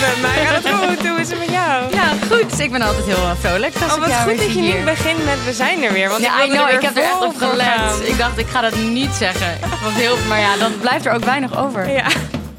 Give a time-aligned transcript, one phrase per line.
[0.00, 1.08] Met mij gaat het goed.
[1.08, 1.94] Hoe is het met jou?
[1.94, 2.58] Ja, goed.
[2.60, 3.74] Ik ben altijd heel eh, vrolijk.
[3.82, 6.08] Als Oh, ik wat jou goed dat je niet begint met we zijn er weer.
[6.08, 6.68] Want Ja, ik, know.
[6.68, 7.50] er Ik heb er echt op gaan.
[7.50, 8.08] gelet.
[8.08, 9.58] Ik dacht, ik ga dat niet zeggen.
[9.82, 11.90] Want heel, maar ja, dan blijft er ook weinig over.
[11.90, 12.06] Ja.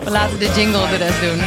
[0.04, 1.42] We laten de jingle de rest doen.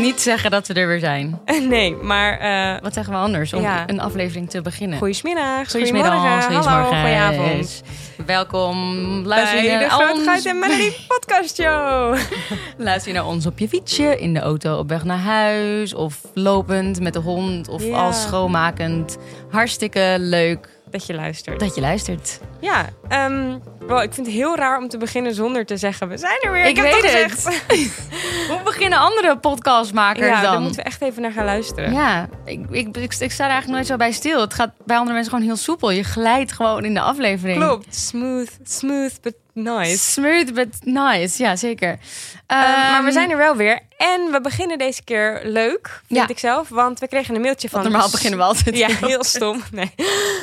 [0.00, 1.40] Niet zeggen dat we er weer zijn.
[1.68, 3.88] Nee, maar eh Wat zeggen we anders om Ja.
[3.88, 4.98] een aflevering te beginnen?
[4.98, 6.12] goedemiddag, Goedemiddag,
[6.44, 7.82] goedemorgen, hallo, goedenavond.
[8.26, 8.94] Welkom.
[9.22, 12.16] Bij Luister je de naar ons, en Melody podcast show.
[12.78, 15.94] luister je naar ons op je fietsje, in de auto op weg naar huis...
[15.94, 17.96] of lopend met de hond of Ja.
[17.96, 19.18] al schoonmakend.
[19.50, 21.60] Hartstikke leuk Dat je luistert.
[21.60, 22.40] dat je luistert.
[22.60, 26.16] Ja, ehm, wel, ik vind het heel raar om te beginnen zonder te zeggen we
[26.16, 26.64] zijn er weer.
[26.64, 27.32] Ik heb weet het al het.
[27.32, 28.00] gezegd.
[28.50, 30.50] Hoe beginnen andere podcastmakers Ja, dan?
[30.52, 31.92] daar moeten we echt even naar gaan luisteren.
[31.92, 34.40] Ja, ik, ik, ik, ik sta er eigenlijk nooit zo bij stil.
[34.40, 35.90] Het gaat bij andere mensen gewoon heel soepel.
[35.90, 37.58] Je glijdt gewoon in de aflevering.
[37.58, 39.98] Klopt, smooth, smooth but nice.
[40.12, 41.98] Smooth but nice, ja zeker.
[42.46, 43.80] Ehm, maar we Ehm, zijn er wel weer.
[43.96, 46.28] En we beginnen deze keer leuk, vind Ja.
[46.28, 46.68] ik zelf.
[46.68, 47.80] Want we kregen een mailtje van...
[47.80, 49.62] Want normaal beginnen we altijd Ja, heel- stom.
[49.70, 49.92] Nee.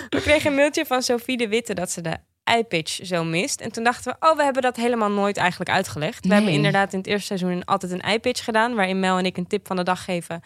[0.09, 2.17] We kregen een mailtje van Sophie de Witte dat ze de
[2.58, 3.61] iPitch zo mist.
[3.61, 6.25] En toen dachten we, oh, we hebben dat helemaal nooit eigenlijk uitgelegd.
[6.28, 8.75] We hebben inderdaad in het eerste seizoen altijd een iPitch gedaan...
[8.75, 10.44] waarin Mel en ik een tip van de dag geven.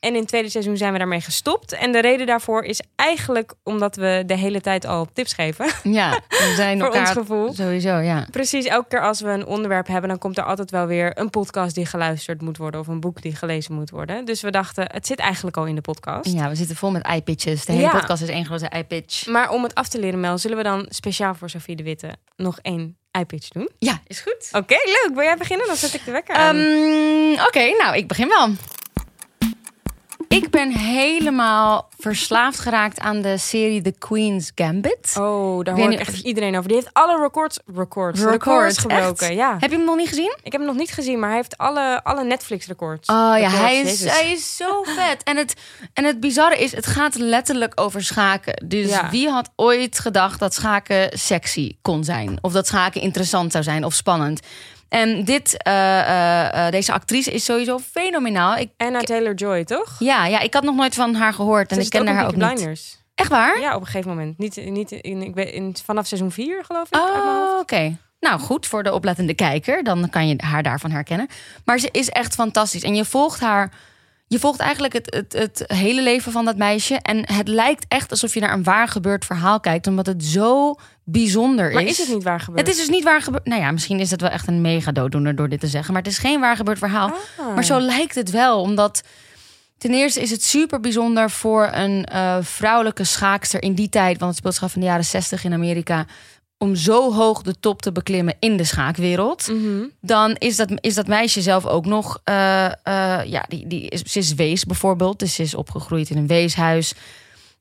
[0.00, 1.72] En in het tweede seizoen zijn we daarmee gestopt.
[1.72, 5.66] En de reden daarvoor is eigenlijk omdat we de hele tijd al tips geven.
[5.82, 7.52] Ja, we zijn Voor elkaar ons gevoel.
[7.54, 8.26] Sowieso, ja.
[8.30, 10.08] Precies, elke keer als we een onderwerp hebben...
[10.08, 12.80] dan komt er altijd wel weer een podcast die geluisterd moet worden...
[12.80, 14.24] of een boek die gelezen moet worden.
[14.24, 16.32] Dus we dachten, het zit eigenlijk al in de podcast.
[16.32, 17.64] Ja, we zitten vol met iPitches.
[17.64, 17.98] De hele Ja.
[17.98, 19.26] podcast is één grote iPitch.
[19.26, 22.10] Maar om het af te leren, Mel, zullen we dan speciaal voor Sophie de Witte
[22.36, 23.68] nog één iPitch doen?
[23.78, 24.48] Ja, is goed.
[24.52, 25.10] Oké, leuk.
[25.14, 25.66] Wil jij beginnen?
[25.66, 26.56] Dan zet ik de wekker aan.
[26.56, 28.48] Ehm, Oké, nou, ik begin wel.
[30.28, 35.14] Ik ben helemaal verslaafd geraakt aan de serie The Queen's Gambit.
[35.18, 36.68] oh, daar hoor ik echt iedereen over.
[36.68, 39.26] Die heeft alle records, records, Records, records gebroken.
[39.26, 39.36] echt?
[39.36, 39.56] Ja.
[39.60, 40.36] Heb je hem nog niet gezien?
[40.42, 43.08] Ik heb hem nog niet gezien, maar hij heeft alle, alle Netflix-records.
[43.08, 44.12] Oh ja, Records, hij is, Jezus.
[44.20, 45.22] hij is zo vet.
[45.22, 45.54] En het,
[45.92, 48.64] en het bizarre is, het gaat letterlijk over schaken.
[48.68, 49.10] Dus Ja.
[49.10, 52.38] wie had ooit gedacht dat schaken sexy kon zijn?
[52.40, 54.40] Of dat schaken interessant zou zijn of spannend?
[54.88, 58.56] En dit, eh, eh, eh, deze actrice is sowieso fenomenaal.
[58.56, 59.96] Ik, Anna Taylor-Joy, toch?
[59.98, 62.96] ja, ja, ik had nog nooit van haar gehoord en ik in haar ook niet.
[63.14, 63.60] Echt waar?
[63.60, 64.38] Ja, op een gegeven moment.
[64.38, 66.96] Niet, niet in, ik ben in, vanaf seizoen 4, geloof ik.
[66.96, 67.96] Oh, oké.
[68.20, 71.28] Nou goed, voor de oplettende kijker, dan kan je haar daarvan herkennen.
[71.64, 72.82] Maar ze is echt fantastisch.
[72.82, 73.72] En je volgt haar.
[74.28, 76.94] Je volgt eigenlijk het, het, het hele leven van dat meisje.
[76.94, 79.86] En het lijkt echt alsof je naar een waar gebeurd verhaal kijkt.
[79.86, 80.74] Omdat het zo
[81.04, 81.90] bijzonder Maar is.
[81.90, 82.66] is het niet waar gebeurd?
[82.66, 83.46] Het is dus niet waar gebeurd.
[83.46, 85.92] Nou ja, misschien is het wel echt een mega dooddoener door dit te zeggen.
[85.92, 87.12] Maar het is geen waar gebeurd verhaal.
[87.38, 87.54] Ah.
[87.54, 88.60] Maar zo lijkt het wel.
[88.60, 89.02] Omdat
[89.78, 94.18] ten eerste is het super bijzonder voor een eh, vrouwelijke schaakster in die tijd.
[94.18, 96.06] Want het speelt zich af in de jaren 60 in Amerika.
[96.58, 99.48] Om zo hoog de top te beklimmen in de schaakwereld.
[99.48, 99.84] Mhm.
[100.00, 102.20] Dan is dat, is dat meisje zelf ook nog.
[102.24, 102.72] eh, eh,
[103.26, 105.18] ja, die, die is, ze is wees bijvoorbeeld.
[105.18, 106.94] Dus ze is opgegroeid in een weeshuis.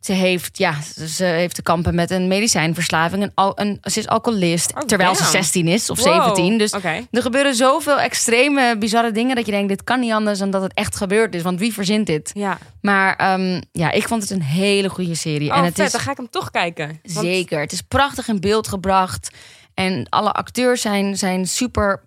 [0.07, 0.75] Ze heeft, ja,
[1.07, 3.23] ze heeft te kampen met een medicijnverslaving.
[3.23, 4.75] Een, al- een, ze is alcoholist.
[4.75, 5.31] Oh, terwijl ze damn.
[5.33, 6.23] 16 is of Wow.
[6.23, 6.57] 17.
[6.57, 6.71] Dus
[7.11, 10.61] er gebeuren zoveel extreme, bizarre dingen dat je denkt: dit kan niet anders dan dat
[10.61, 11.41] het echt gebeurd is.
[11.41, 12.31] Want wie verzint dit?
[12.33, 12.57] Ja.
[12.81, 15.51] Maar ehm, ja, ik vond het een hele goede serie.
[15.51, 15.85] Oh, en het vet.
[15.85, 16.99] is Dan ga ik hem toch kijken.
[17.03, 17.59] Want- zeker.
[17.59, 19.29] Het is prachtig in beeld gebracht.
[19.73, 22.03] En alle acteurs zijn, zijn super.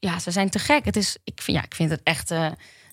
[0.00, 0.84] Ja, ze zijn te gek.
[0.84, 2.46] Het is, ik, vind, ja, ik vind het echt eh,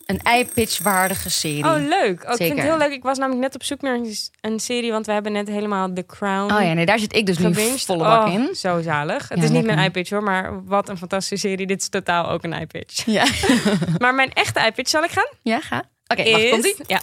[0.10, 1.66] een eye-pitch-waardige serie.
[1.66, 2.24] Oh, leuk.
[2.24, 2.92] Oh, ik vind het heel leuk.
[2.92, 4.00] Ik was namelijk net op zoek naar
[4.42, 7.26] een, serie, want we hebben net helemaal The Crown Oh ja, nee, daar zit ik
[7.26, 8.56] dus nu volle bak Oh, in.
[8.56, 9.30] Zo zalig.
[9.30, 11.68] Het is niet mijn iPitch hoor, maar wat een fantastische serie.
[11.68, 13.06] Dit is totaal ook een iPitch.
[13.06, 13.26] Ja,
[13.98, 15.30] maar mijn echte iPitch, zal ik gaan?
[15.42, 15.84] ja ga.
[16.08, 16.76] Oké, wacht, is, komt-ie?
[16.88, 17.02] Ja.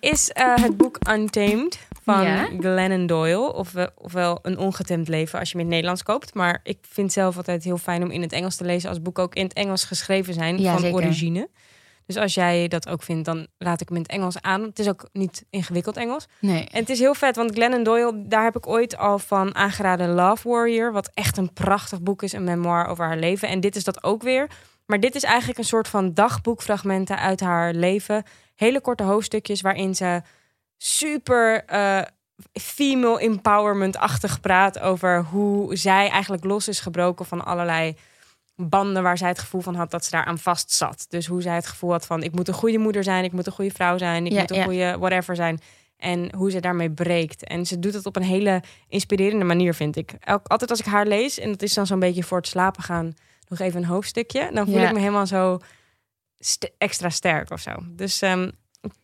[0.00, 2.48] Is eh, het boek Untamed van Ja.
[2.60, 3.52] Glennon Doyle.
[3.52, 6.34] Of, ofwel Een ongetemd leven als je hem in het Nederlands koopt.
[6.34, 8.88] Maar ik vind zelf altijd heel fijn om in het Engels te lezen...
[8.88, 10.96] als boeken ook in het Engels geschreven zijn Ja, van zeker.
[10.96, 11.48] origine.
[12.06, 14.62] Dus als jij dat ook vindt, dan laat ik hem in het Engels aan.
[14.62, 16.26] Het is ook niet ingewikkeld Engels.
[16.40, 16.68] Nee.
[16.70, 20.08] En het is heel vet, want Glennon Doyle, daar heb ik ooit al van aangeraden
[20.08, 20.92] Love Warrior.
[20.92, 23.48] Wat echt een prachtig boek is, een memoir over haar leven.
[23.48, 24.50] En dit is dat ook weer.
[24.86, 28.24] Maar dit is eigenlijk een soort van dagboekfragmenten uit haar leven.
[28.54, 30.22] Hele korte hoofdstukjes waarin ze
[30.76, 32.02] super eh,
[32.52, 37.96] female empowerment-achtig praat over hoe zij eigenlijk los is gebroken van allerlei
[38.56, 41.06] banden waar zij het gevoel van had dat ze daar aan vast zat.
[41.08, 43.46] Dus hoe zij het gevoel had van ik moet een goede moeder zijn, ik moet
[43.46, 44.64] een goede vrouw zijn, ik Ja, moet een ja.
[44.64, 45.60] goede whatever zijn.
[45.96, 47.44] En hoe ze daarmee breekt.
[47.44, 50.14] En ze doet het op een hele inspirerende manier, vind ik.
[50.20, 52.82] Elk, altijd als ik haar lees, en dat is dan zo'n beetje voor het slapen
[52.82, 53.14] gaan,
[53.48, 54.86] nog even een hoofdstukje, dan voel Ja.
[54.86, 55.58] ik me helemaal zo
[56.38, 57.72] st- extra sterk of zo.
[57.88, 58.50] Dus ehm,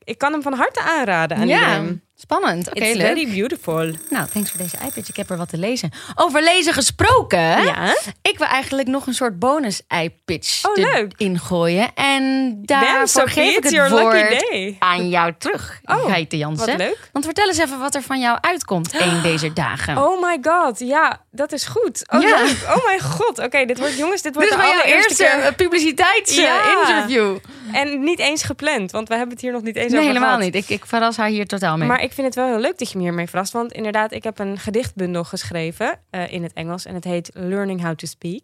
[0.05, 2.03] ik kan hem van harte aanraden aan Ja, iedereen.
[2.27, 2.69] Spannend.
[2.69, 3.07] Oké, It's leuk.
[3.07, 3.91] very beautiful.
[4.11, 5.09] Nou, thanks voor deze iPad.
[5.09, 5.91] Ik heb er wat te lezen.
[6.15, 7.39] Over lezen gesproken.
[7.41, 7.97] Ja?
[8.23, 11.13] Ik wil eigenlijk nog een soort bonus iPitch Oh, leuk.
[11.17, 11.95] ingooien.
[11.95, 15.81] En daarvoor geef ik het woord aan jou terug.
[15.85, 16.67] Oh, Geite Jansen.
[16.67, 16.99] wat leuk.
[17.13, 19.99] Want vertel eens even wat er van jou uitkomt een deze dagen.
[19.99, 22.05] Oh my god, ja, dat is goed.
[22.11, 22.43] Oh, Ja.
[22.77, 23.39] oh mijn god.
[23.39, 25.39] Oké, dit wordt, jongens, dit wordt Dit de allereerste keer.
[25.43, 27.35] eh, publiciteitsinterview.
[27.35, 27.81] Ja.
[27.81, 30.37] En niet eens gepland, want we hebben het hier nog niet eens nee, over helemaal
[30.37, 30.53] gehad.
[30.53, 30.55] niet.
[30.65, 31.89] Ik, ik verras haar hier totaal mee.
[31.89, 33.53] Maar ik vind het wel heel leuk dat je me hiermee verrast.
[33.53, 36.85] Want inderdaad, ik heb een gedichtbundel geschreven eh, in het Engels.
[36.85, 38.43] En het heet Learning How to Speak.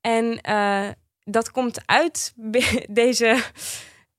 [0.00, 0.88] En eh,
[1.24, 2.32] dat komt uit
[2.88, 3.42] deze,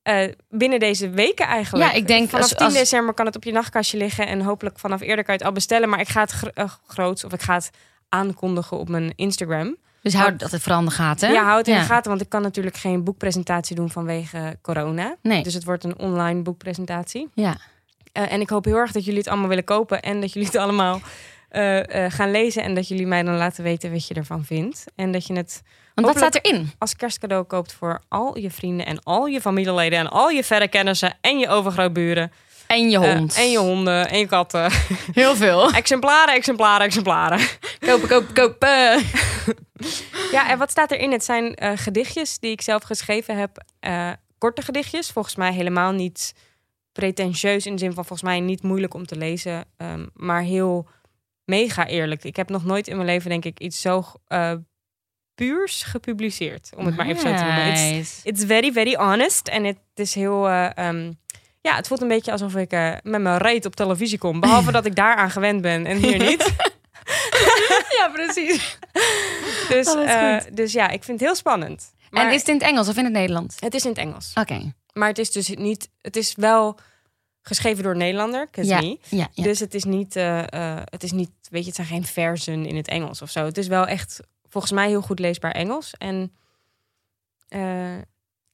[0.02, 1.90] eh, binnen deze weken eigenlijk.
[1.90, 4.26] Ja, ik denk Vanaf als- 10 als- december kan het op je nachtkastje liggen.
[4.26, 5.88] En hopelijk vanaf eerder kan je het al bestellen.
[5.88, 7.70] Maar ik ga het gro- eh, groots of ik ga het
[8.08, 9.76] aankondigen op mijn Instagram.
[10.02, 11.32] dus hou dat het in de gaten.
[11.32, 15.16] Ja, hou het in de gaten, want ik kan natuurlijk geen boekpresentatie doen vanwege corona.
[15.22, 15.42] Nee.
[15.42, 17.28] Dus het wordt een online boekpresentatie.
[17.34, 17.56] Ja.
[18.16, 20.48] Eh, en ik hoop heel erg dat jullie het allemaal willen kopen en dat jullie
[20.48, 21.00] het allemaal
[21.48, 24.84] eh, eh, gaan lezen en dat jullie mij dan laten weten wat je ervan vindt.
[24.94, 25.62] En dat je het
[25.94, 26.70] Want wat staat erin?
[26.78, 30.68] als kerstcadeau koopt voor al je vrienden en al je familieleden en al je verre
[30.68, 32.32] kennissen en je overgrootburen.
[32.66, 33.36] En je hond.
[33.36, 34.70] en je honden en je katten.
[35.12, 35.72] Heel veel.
[35.82, 37.40] exemplaren, exemplaren, exemplaren.
[37.78, 39.02] kopen, kopen, kopen.
[40.30, 41.12] Ja, en wat staat erin?
[41.12, 43.64] Het zijn gedichtjes die ik zelf geschreven heb.
[44.38, 46.34] Korte gedichtjes, volgens mij helemaal niet
[46.96, 50.88] pretentieus in de zin van volgens mij niet moeilijk om te lezen, ehm, maar heel
[51.44, 52.24] mega eerlijk.
[52.24, 54.52] Ik heb nog nooit in mijn leven denk ik iets zo eh,
[55.34, 57.72] puurs gepubliceerd, om het maar even zo te noemen.
[58.22, 60.48] It's, very, very honest en het is heel...
[60.48, 61.12] eh, ehm,
[61.60, 64.40] ja, het voelt een beetje alsof ik eh, met mijn reet op televisie kom.
[64.40, 66.44] Behalve dat ik daaraan gewend ben en hier niet.
[67.98, 68.78] Ja, precies.
[69.68, 71.94] Dus, Oh, dus ja, ik vind het heel spannend.
[72.10, 73.56] Maar En is het in het Engels of in het Nederlands?
[73.58, 74.32] het is in het Engels.
[74.34, 74.72] Oké.
[74.96, 75.88] Maar het is dus niet.
[76.02, 76.78] Het is wel
[77.42, 78.98] geschreven door een Nederlander, Ja, me.
[79.08, 79.42] ja, ja.
[79.42, 80.16] Dus het is niet.
[80.16, 81.30] eh, eh, het is niet.
[81.50, 83.44] Weet je, het zijn geen versen in het Engels of zo.
[83.44, 85.94] Het is wel echt volgens mij heel goed leesbaar Engels.
[85.98, 86.32] En
[87.48, 87.60] eh,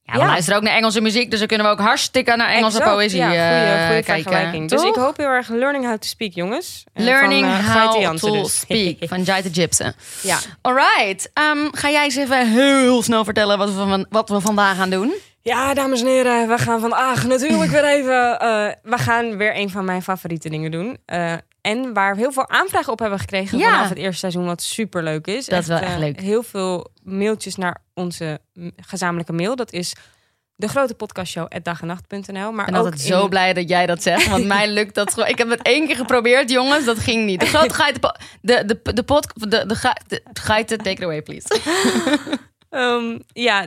[0.05, 0.25] Ja, we Ja.
[0.25, 3.17] luisteren ook naar Engelse muziek, dus dan kunnen we ook hartstikke naar Engelse exact, poëzie
[3.19, 4.23] ja, goeie, goeie kijken.
[4.31, 4.69] vergelijking.
[4.69, 6.83] Dus ik hoop heel erg Learning How to Speak, jongens.
[6.93, 8.59] En Learning van, How Jansen to dus.
[8.59, 9.93] Speak van Jaita Gibson.
[10.21, 10.39] ja.
[10.61, 14.77] Alright, Ehm, ga jij eens even heel snel vertellen wat we, van, wat we vandaag
[14.77, 15.13] gaan doen?
[15.45, 18.39] Ja, dames en heren, we gaan vandaag natuurlijk weer even.
[18.39, 20.97] eh, we gaan weer een van mijn favoriete dingen doen.
[21.05, 23.71] Eh, en waar we heel veel aanvragen op hebben gekregen Ja.
[23.71, 25.45] vanaf het eerste seizoen, wat super leuk is.
[25.45, 26.23] Dat is wel echt eh.
[26.23, 28.39] Heel veel mailtjes naar onze
[28.75, 29.55] gezamenlijke mail.
[29.55, 29.93] Dat is
[30.55, 32.51] de grote podcastshow dagenacht.nl.
[32.51, 35.13] Maar Ik ben altijd in- zo blij dat jij dat zegt, want mij lukt dat
[35.13, 35.29] gewoon.
[35.29, 37.39] Ik heb het één keer geprobeerd, jongens, dat ging niet.
[37.39, 38.01] De grote geiten,
[38.41, 41.47] de, de, de pod, de, de, ge- de geiten, take it away, please.
[42.69, 43.65] Ehm, ja,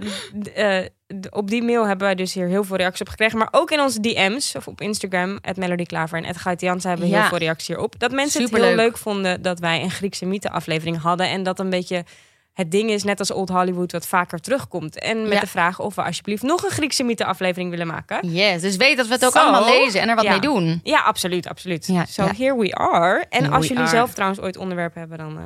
[0.55, 0.90] eh, d-
[1.31, 3.38] op die mail hebben wij dus hier heel veel reacties op gekregen.
[3.38, 7.06] Maar ook in onze DM's, of op Instagram, at Melody Klaver en Gait Jansen hebben
[7.08, 7.20] we Ja.
[7.20, 7.99] heel veel reacties hierop.
[7.99, 11.29] Dat mensen het heel leuk vonden dat wij een Griekse mythe aflevering hadden.
[11.29, 12.05] En dat een beetje
[12.53, 14.99] het ding is, net als Old Hollywood, wat vaker terugkomt.
[14.99, 15.41] En met Ja.
[15.41, 18.32] de vraag of we alsjeblieft nog een Griekse mythe aflevering willen maken.
[18.32, 20.31] Yes, dus weet dat we het ook allemaal lezen en er wat Ja.
[20.31, 20.81] mee doen.
[20.82, 21.87] Ja, absoluut, absoluut.
[21.87, 23.25] Ja, so here we are.
[23.29, 23.91] En Here als jullie are.
[23.93, 25.44] zelf trouwens ooit onderwerpen hebben, dan eh,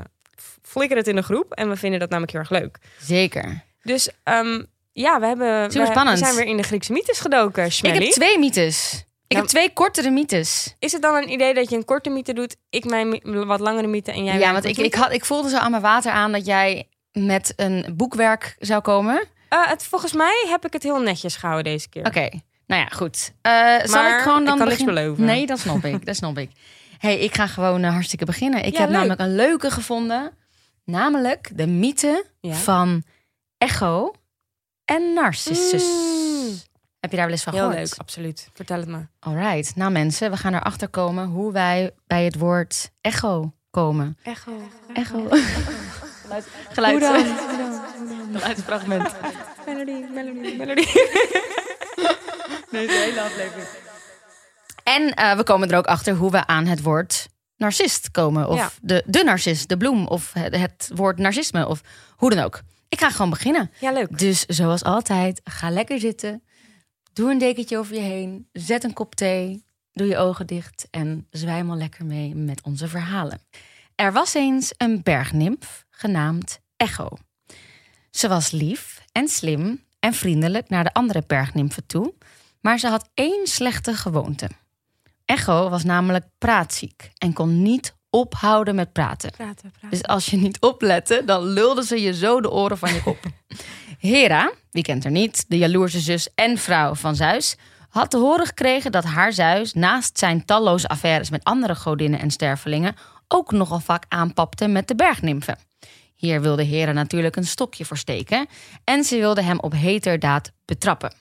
[0.63, 1.53] flikker het in de groep.
[1.53, 2.79] En we vinden dat namelijk heel erg leuk.
[3.01, 3.63] Zeker.
[3.83, 5.71] Dus ehm, ja, we hebben.
[5.71, 6.19] Super we, spannend.
[6.19, 7.65] We zijn weer in de Griekse mythes gedoken.
[7.67, 9.05] Ik heb twee mythes.
[9.27, 10.75] Ik Nou, heb twee kortere mythes.
[10.79, 13.87] Is het dan een idee dat je een korte mythe doet, ik mijn wat langere
[13.87, 16.33] mythe en jij Ja, want ik, ik, had, ik voelde zo aan mijn water aan
[16.33, 19.15] dat jij met een boekwerk zou komen.
[19.15, 19.29] Oké?
[19.49, 22.07] Eh, het, volgens mij heb ik het heel netjes gehouden deze keer.
[22.67, 23.33] nou ja, goed.
[23.43, 25.25] Eh, zal ik gewoon dan ik kan niks beloven.
[25.25, 26.07] Nee, dat snap ik.
[26.07, 26.51] Dat snap ik.
[26.99, 28.65] hey, ik ga gewoon eh, hartstikke beginnen.
[28.65, 28.97] Ik Ja, heb leuk.
[28.99, 30.33] namelijk een leuke gevonden.
[30.85, 32.55] Namelijk de mythe Ja.
[32.55, 33.03] van
[33.59, 34.13] Echo
[34.97, 35.85] en Narcissus.
[35.85, 36.59] Mm,
[37.01, 37.79] Heb je daar wel eens van heel gehoord?
[37.91, 38.49] leuk, absoluut.
[38.55, 39.07] Vertel het me.
[39.21, 39.77] Alright.
[39.77, 44.19] Nou mensen, we gaan erachter komen hoe wij bij het woord echo komen.
[44.23, 44.53] Echo.
[44.95, 45.29] Echo.
[46.73, 47.01] Geluid.
[47.01, 47.25] Hoe
[48.33, 49.15] Geluidsfragment.
[49.67, 50.87] Melody, melody, melody.
[52.71, 53.69] Deze hele aflevering.
[54.85, 58.49] En eh, we komen er ook achter hoe we aan het woord narcist komen.
[58.49, 58.71] Of Ja.
[58.83, 60.07] de, de narcist, de bloem.
[60.07, 61.67] Of het, het woord narcisme.
[61.67, 61.81] Of
[62.17, 62.61] hoe dan ook.
[62.91, 63.71] Ik ga gewoon beginnen.
[63.81, 64.19] Ja, leuk.
[64.19, 66.43] Dus zoals altijd, ga lekker zitten.
[67.13, 68.49] Doe een dekentje over je heen.
[68.53, 69.65] Zet een kop thee.
[69.93, 70.89] Doe je ogen dicht.
[70.91, 73.41] En zwijmel lekker mee met onze verhalen.
[73.95, 77.09] Er was eens een bergnimf genaamd Echo.
[78.11, 82.15] Ze was lief en slim en vriendelijk naar de andere bergnimfen toe.
[82.61, 84.49] Maar ze had één slechte gewoonte.
[85.25, 89.31] Echo was namelijk praatziek en kon niet ophouden met praten.
[89.31, 89.91] Praten, praten.
[89.91, 93.19] Dus als je niet oplette, dan lulde ze je zo de oren van je kop.
[93.99, 97.57] Hera, wie kent er niet, de jaloerse zus en vrouw van Zeus,
[97.89, 102.31] had te horen gekregen dat haar Zeus naast zijn talloze affaires met andere godinnen en
[102.31, 102.97] stervelingen
[103.29, 105.59] ook nogal vaak aanpapte met de bergnimfen.
[106.15, 108.47] Hier wilde Hera natuurlijk een stokje voor steken
[108.85, 111.15] en ze wilde hem op heterdaad betrappen.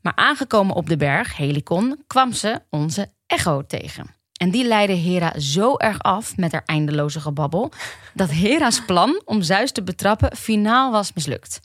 [0.00, 4.17] Maar aangekomen op de berg, Helicon, kwam ze onze Echo tegen.
[4.38, 7.72] En die leidde Hera zo erg af met haar eindeloze gebabbel
[8.14, 11.60] dat Hera's plan om Zeus te betrappen finaal was mislukt.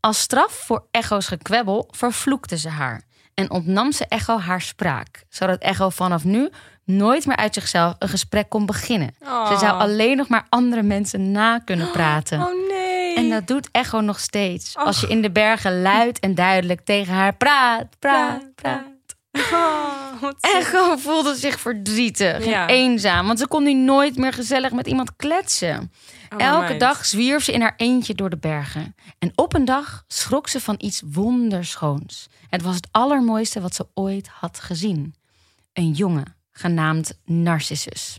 [0.00, 3.02] Als straf voor Echo's gekwebbel vervloekte ze haar
[3.34, 6.50] en ontnam ze Echo haar spraak, zodat Echo vanaf nu
[6.84, 9.14] nooit meer uit zichzelf een gesprek kon beginnen.
[9.20, 12.40] Ze zou alleen nog maar andere mensen na kunnen praten.
[12.40, 13.14] Oh nee.
[13.16, 14.76] En dat doet Echo nog steeds.
[14.76, 18.95] Als je in de bergen luid en duidelijk tegen haar praat, praat, praat.
[19.52, 22.62] Oh, wat Echo voelde zich verdrietig Ja.
[22.68, 25.92] en eenzaam, want ze kon nu nooit meer gezellig met iemand kletsen.
[26.32, 26.80] Oh, Elke meid.
[26.80, 28.94] dag zwierf ze in haar eentje door de bergen.
[29.18, 32.26] En op een dag schrok ze van iets wonderschoons.
[32.48, 35.14] Het was het allermooiste wat ze ooit had gezien.
[35.72, 38.16] Een jongen, genaamd Narcissus.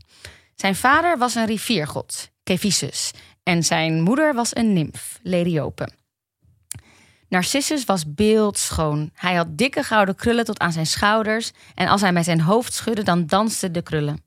[0.55, 3.11] Zijn vader was een riviergod, Cephissus.
[3.43, 5.89] En zijn moeder was een nimf, Leriope.
[7.29, 9.09] Narcissus was beeldschoon.
[9.13, 11.51] Hij had dikke gouden krullen tot aan zijn schouders.
[11.75, 14.23] En als hij met zijn hoofd schudde, dan dansten de krullen.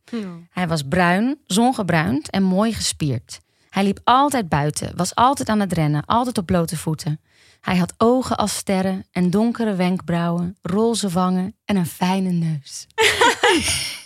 [0.50, 3.40] Hij was bruin, zongebruind en mooi gespierd.
[3.70, 7.20] Hij liep altijd buiten, was altijd aan het rennen, altijd op blote voeten.
[7.60, 12.86] Hij had ogen als sterren en donkere wenkbrauwen, roze wangen en een fijne neus.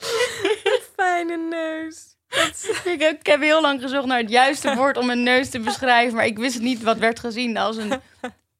[0.96, 2.16] Fijne neus.
[2.84, 5.60] Ik heb, ik heb heel lang gezocht naar het juiste woord om een neus te
[5.60, 7.88] beschrijven, maar ik wist niet wat werd gezien als een,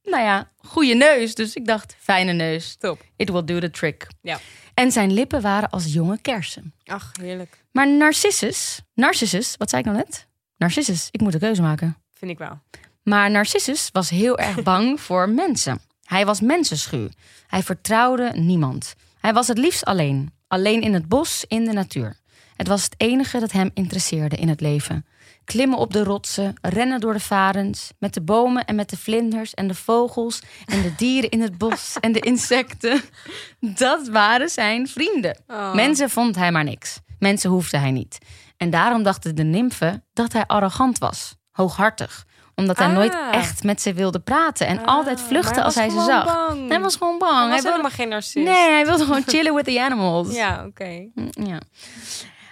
[0.02, 1.34] nou ja, goede neus.
[1.34, 2.76] Dus ik dacht, fijne neus.
[2.76, 3.02] Top.
[3.16, 4.06] It will do the trick.
[4.22, 4.38] Ja.
[4.74, 6.74] En zijn lippen waren als jonge kersen.
[6.84, 7.64] Ach, heerlijk.
[7.72, 10.26] Maar Narcissus, Narcissus, wat zei ik nou net?
[10.56, 11.96] Narcissus, ik moet een keuze maken.
[12.14, 12.58] Vind ik wel.
[13.02, 15.80] Maar Narcissus was heel erg bang voor mensen.
[16.04, 17.08] Hij was mensenschuw.
[17.46, 18.94] Hij vertrouwde niemand.
[19.20, 20.32] Hij was het liefst alleen.
[20.46, 22.16] Alleen in het bos, in de natuur.
[22.60, 25.06] Het was het enige dat hem interesseerde in het leven.
[25.44, 29.54] Klimmen op de rotsen, rennen door de varens, met de bomen en met de vlinders
[29.54, 33.00] en de vogels en de dieren in het bos en de insecten.
[33.60, 35.38] Dat waren zijn vrienden.
[35.46, 35.74] Oh.
[35.74, 37.00] Mensen vond hij maar niks.
[37.18, 38.18] Mensen hoefde hij niet.
[38.56, 42.92] En daarom dachten de nimfen dat hij arrogant was, hooghartig omdat hij Ah.
[42.92, 46.24] nooit echt met ze wilde praten en altijd Ah, vluchtte maar als hij ze zag.
[46.24, 46.68] bang.
[46.68, 47.32] Hij was gewoon bang.
[47.32, 47.68] Hij Hij was wilde...
[47.76, 48.46] helemaal geen narcist.
[48.46, 50.34] Nee, hij wilde gewoon chillen with the animals.
[50.34, 51.06] Ja, oké.
[51.30, 51.60] Ja.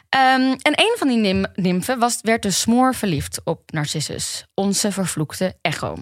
[0.09, 4.93] Ehm, en een van die nim nimfen was, werd dus smoor verliefd op Narcissus, onze
[4.93, 5.97] vervloekte Echo.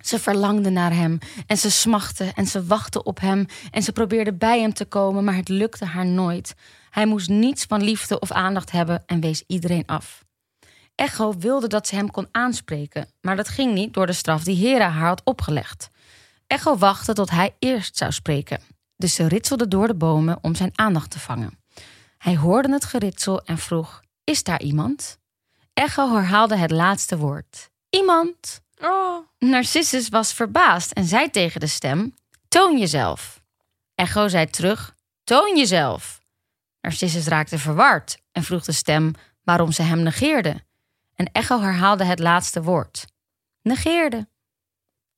[0.00, 4.34] Ze verlangde naar hem en ze smachtte en ze wachtte op hem en ze probeerde
[4.34, 6.54] bij hem te komen, maar het lukte haar nooit.
[6.90, 10.24] Hij moest niets van liefde of aandacht hebben en wees iedereen af.
[10.94, 14.66] Echo wilde dat ze hem kon aanspreken, maar dat ging niet door de straf die
[14.66, 15.88] Hera haar had opgelegd.
[16.46, 18.60] Echo wachtte tot hij eerst zou spreken,
[18.96, 21.63] dus ze ritselde door de bomen om zijn aandacht te vangen.
[22.24, 25.18] Hij hoorde het geritsel en vroeg: Is daar iemand?
[25.72, 28.60] Echo herhaalde het laatste woord: Iemand.
[28.80, 32.14] Oh, Narcissus was verbaasd en zei tegen de stem:
[32.48, 33.42] Toon jezelf.
[33.94, 36.20] Echo zei terug: Toon jezelf.
[36.80, 39.12] Narcissus raakte verward en vroeg de stem
[39.42, 40.64] waarom ze hem negeerde.
[41.14, 43.04] En Echo herhaalde het laatste woord:
[43.62, 44.28] Negeerde.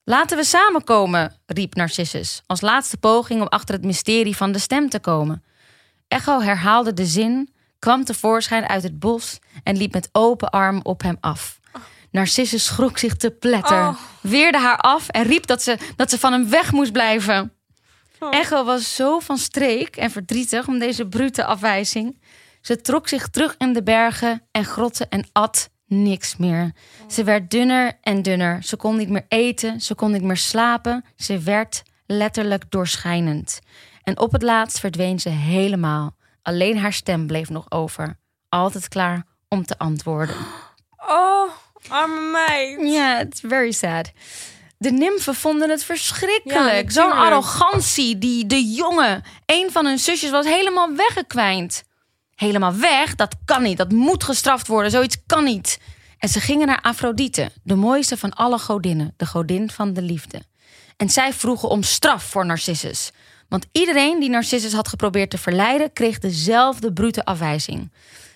[0.05, 4.89] Laten we samenkomen, riep Narcissus, als laatste poging om achter het mysterie van de stem
[4.89, 5.45] te komen.
[6.09, 11.03] Echo herhaalde de zin, kwam tevoorschijn uit het bos en liep met open arm op
[11.03, 11.61] hem af.
[12.11, 13.97] Narcissus schrok zich te pletter, Oh.
[14.21, 17.53] weerde haar af en riep dat ze, dat ze van hem weg moest blijven.
[18.19, 18.35] Oh.
[18.35, 22.21] Echo was zo van streek en verdrietig om deze brute afwijzing.
[22.61, 26.73] Ze trok zich terug in de bergen en grotten en at niks meer.
[27.09, 28.63] Ze werd dunner en dunner.
[28.63, 31.05] Ze kon niet meer eten, ze kon niet meer slapen.
[31.17, 33.59] Ze werd letterlijk doorschijnend.
[34.07, 36.17] En op het laatst verdween ze helemaal.
[36.43, 38.19] Alleen haar stem bleef nog over.
[38.49, 40.37] Altijd klaar om te antwoorden.
[40.97, 41.51] oh,
[41.89, 42.93] arme meid.
[42.93, 44.13] Ja, it's very sad.
[44.79, 46.93] De nimfen vonden het Ja, verschrikkelijk.
[46.93, 48.19] Zo'n arrogantie.
[48.19, 51.83] Die de jongen, een van hun zusjes, was helemaal weggekwijnd.
[52.35, 53.15] Helemaal weg?
[53.15, 53.79] Dat kan niet.
[53.79, 54.91] Dat moet gestraft worden.
[54.91, 55.81] Zoiets kan niet.
[56.19, 60.43] En ze gingen naar Afrodite, de mooiste van alle godinnen, de godin van de liefde.
[60.97, 63.11] En zij vroegen om straf voor Narcissus.
[63.49, 67.93] Want iedereen die Narcissus had geprobeerd te verleiden, kreeg dezelfde brute afwijzing.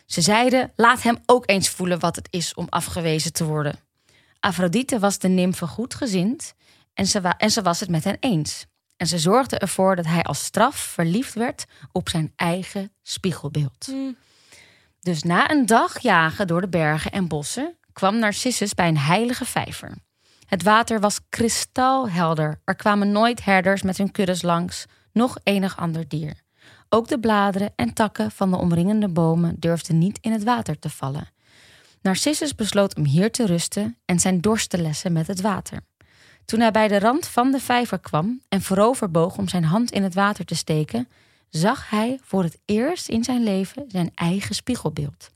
[0.06, 3.78] Ze zeiden: laat hem ook eens voelen wat het is om afgewezen te worden.
[4.40, 6.54] Afrodite was de nimfe goedgezind
[6.94, 8.66] en ze, wa- en ze was het met hen eens.
[8.96, 13.86] En ze zorgde ervoor dat hij als straf verliefd werd op zijn eigen spiegelbeeld.
[13.86, 14.12] Hm.
[15.00, 19.44] Dus na een dag jagen door de bergen en bossen kwam Narcissus bij een heilige
[19.44, 19.94] vijver.
[20.46, 22.60] Het water was kristalhelder.
[22.64, 26.40] Er kwamen nooit herders met hun kuddes langs, noch enig ander dier.
[26.88, 30.90] Ook de bladeren en takken van de omringende bomen durfden niet in het water te
[30.90, 31.28] vallen.
[32.02, 35.80] Narcissus besloot om hier te rusten en zijn dorst te lessen met het water.
[36.44, 39.90] Toen hij bij de rand van de vijver kwam en voorover boog om zijn hand
[39.90, 41.08] in het water te steken,
[41.48, 45.30] zag hij voor het eerst in zijn leven zijn eigen spiegelbeeld.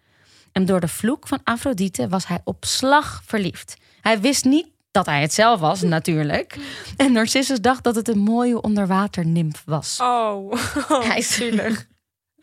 [0.53, 3.77] En door de vloek van Afrodite was hij op slag verliefd.
[4.01, 6.57] Hij wist niet dat hij het zelf was, natuurlijk.
[6.97, 9.99] En Narcissus dacht dat het een mooie onderwaternimf was.
[10.03, 10.53] Oh,
[11.09, 11.87] Hij is zielig.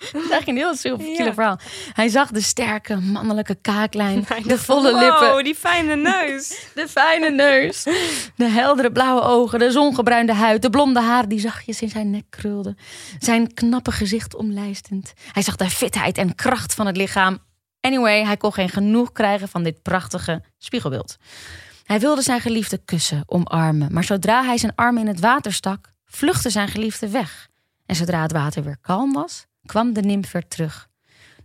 [0.01, 1.33] Dat is eigenlijk een heel zielig Ja.
[1.33, 1.59] verhaal.
[1.93, 6.67] Hij zag de sterke mannelijke kaaklijn, de volle wow, lippen, die fijne neus.
[6.75, 7.83] de fijne neus,
[8.35, 12.23] de heldere blauwe ogen, de zongebruinde huid, de blonde haren die zachtjes in zijn nek
[12.29, 12.77] krulden,
[13.19, 15.13] zijn knappe gezicht omlijstend.
[15.31, 17.39] Hij zag de fitheid en kracht van het lichaam.
[17.79, 21.17] Anyway, hij kon geen genoeg krijgen van dit prachtige spiegelbeeld.
[21.91, 25.93] Hij wilde zijn geliefde kussen, omarmen, maar zodra hij zijn arm in het water stak,
[26.05, 27.47] vluchtte zijn geliefde weg.
[27.85, 30.87] En zodra het water weer kalm was, kwam de nimf weer terug.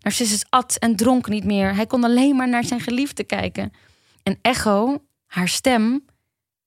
[0.01, 1.75] Narcissus at en dronk niet meer.
[1.75, 3.73] Hij kon alleen maar naar zijn geliefde kijken.
[4.23, 6.05] En Echo, haar stem,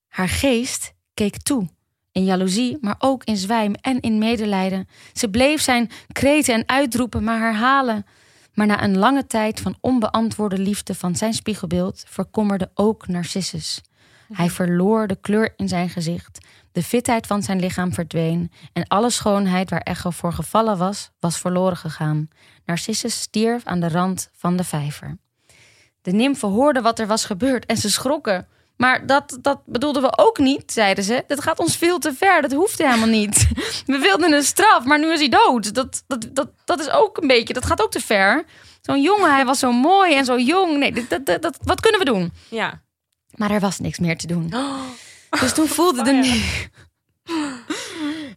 [0.07, 1.69] haar geest, keek toe.
[2.11, 4.87] In jaloezie, maar ook in zwijm en in medelijden.
[5.13, 8.05] Ze bleef zijn kreten en uitroepen maar herhalen.
[8.59, 13.81] Maar na een lange tijd van onbeantwoorde liefde van zijn spiegelbeeld verkommerde ook Narcissus.
[14.33, 16.45] Hij verloor de kleur in zijn gezicht.
[16.71, 18.51] De fitheid van zijn lichaam verdween.
[18.73, 22.27] En alle schoonheid waar Echo voor gevallen was, was verloren gegaan.
[22.65, 25.17] Narcissus stierf aan de rand van de vijver.
[26.01, 28.47] De nimfen hoorden wat er was gebeurd en ze schrokken.
[28.79, 31.23] Maar dat, dat bedoelden we ook niet, zeiden ze.
[31.27, 33.47] Dat gaat ons veel te ver, dat hoeft helemaal niet.
[33.85, 35.73] We wilden een straf, maar nu is hij dood.
[35.73, 38.45] Dat, dat, dat, dat is ook een beetje, dat gaat ook te ver.
[38.81, 40.77] Zo'n jongen, hij was zo mooi en zo jong.
[40.77, 42.33] Nee, dat, dat, dat, wat kunnen we doen?
[42.49, 42.81] Ja.
[43.35, 44.53] Maar er was niks meer te doen.
[45.41, 46.15] Dus toen voelde de...
[46.15, 46.33] ja.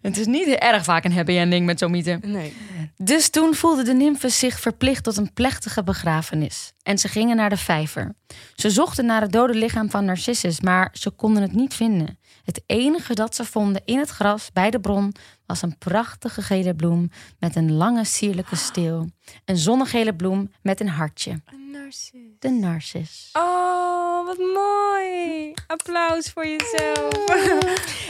[0.02, 2.18] Het is niet erg vaak een happy ending met zo'n mythe.
[2.23, 2.54] Nee.
[2.97, 6.73] Dus toen voelden de nimfen zich verplicht tot een plechtige begrafenis.
[6.82, 8.14] En ze gingen naar de vijver.
[8.54, 12.18] Ze zochten naar het dode lichaam van Narcissus, maar ze konden het niet vinden.
[12.44, 15.14] Het enige dat ze vonden in het gras bij de bron
[15.52, 19.10] was een prachtige gele bloem met een lange sierlijke steel.
[19.44, 21.30] Een zonnegele bloem met een hartje.
[21.30, 22.20] Een narcis.
[22.38, 23.30] De narcis.
[23.32, 25.52] Oh, wat mooi.
[25.66, 27.10] Applaus voor jezelf.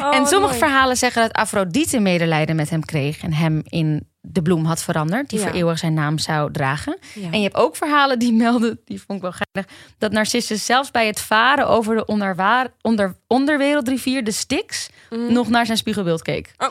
[0.01, 0.59] Oh, en wat sommige mooi.
[0.59, 5.29] verhalen zeggen dat Afrodite medelijden met hem kreeg en hem in de bloem had veranderd,
[5.31, 5.45] die Ja.
[5.47, 6.99] voor eeuwig zijn naam zou dragen.
[7.15, 7.31] Ja.
[7.31, 10.91] En je hebt ook verhalen die melden, die vond ik wel geinig, dat Narcissus zelfs
[10.91, 14.89] bij het varen over de onderwaar, onder, onderwereldrivier, de Styx,
[15.29, 16.53] nog naar zijn spiegelbeeld keek.
[16.59, 16.69] Oh.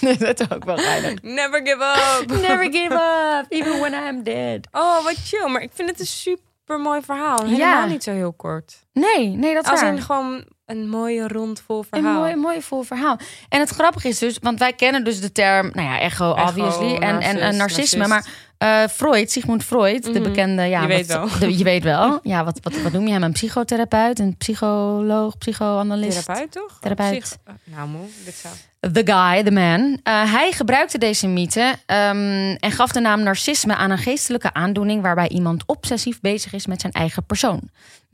[0.18, 1.22] dat is ook wel geinig.
[1.22, 2.40] Never give up.
[2.40, 4.68] Never give up, even when I'm dead.
[4.72, 5.48] Oh, wat chill.
[5.48, 7.36] Maar ik vind het een super mooi verhaal.
[7.44, 7.84] Helemaal Ja.
[7.86, 8.86] niet zo heel kort.
[8.92, 9.92] Nee, nee, dat is Als waar.
[9.94, 12.18] in gewoon een mooie rond vol Een verhaal.
[12.20, 13.18] mooi, mooi vol verhaal.
[13.48, 16.42] En het grappige is dus, want wij kennen dus de term, nou ja, echo, Echo,
[16.48, 17.56] obviously, en, en, narcisme.
[17.56, 17.96] narcist.
[18.08, 18.26] Maar
[18.64, 20.22] eh, Freud, Sigmund Freud, de Mhm.
[20.22, 21.38] bekende, ja, Je weet wat- wel.
[21.48, 22.18] de- je weet wel.
[22.22, 23.22] Ja, wat, wat, wat noem je hem?
[23.22, 26.24] Een psychotherapeut, een psycholoog, psychoanalist.
[26.24, 26.78] Therapeut, toch?
[26.80, 27.10] Therapeut.
[27.20, 28.06] Psych- oh, nou, moe.
[28.24, 28.54] Dit zou...
[28.92, 29.98] The guy, the man.
[30.02, 35.02] Eh, hij gebruikte deze mythe ehm, en gaf de naam narcisme aan een geestelijke aandoening
[35.02, 37.60] waarbij iemand obsessief bezig is met zijn eigen persoon.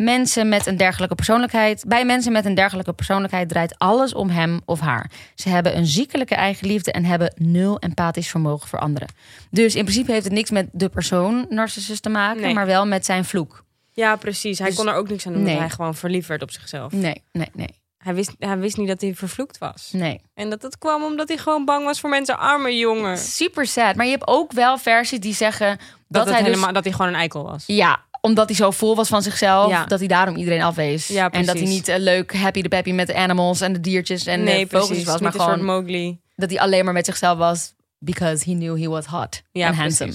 [0.04, 4.60] Mensen met een dergelijke persoonlijkheid, bij mensen met een dergelijke persoonlijkheid draait alles om hem
[4.64, 5.10] of haar.
[5.34, 9.08] Ze hebben een ziekelijke eigenliefde en hebben nul empathisch vermogen voor anderen.
[9.50, 12.54] Dus in principe heeft het niks met de persoon narcissus te maken, Nee.
[12.54, 13.64] maar wel met zijn vloek.
[13.92, 14.58] Ja, precies.
[14.58, 15.52] Hij Dus- kon er ook niks aan doen Nee.
[15.52, 16.92] dat hij gewoon verliefd werd op zichzelf.
[16.92, 19.88] Nee, nee, nee, Hij, wist, hij wist niet dat hij vervloekt was.
[19.92, 20.20] nee.
[20.34, 22.38] En dat dat kwam omdat hij gewoon bang was voor mensen.
[22.38, 23.18] Arme jongen.
[23.18, 23.94] Super sad.
[23.96, 27.08] Maar je hebt ook wel versies die zeggen dat, hij dus helemaal, dat hij gewoon
[27.12, 27.64] een eikel was.
[27.66, 29.84] Ja, omdat hij zo vol was van zichzelf, Ja.
[29.84, 31.08] dat hij daarom iedereen afwees.
[31.08, 33.80] Ja, en dat hij niet eh, leuk, happy de peppy met de animals en de
[33.80, 36.20] diertjes en nee, de vogels was, maar gewoon Mowgli.
[36.36, 39.76] dat hij alleen maar met zichzelf was because he knew he was hot Ja, and
[39.76, 40.12] handsome.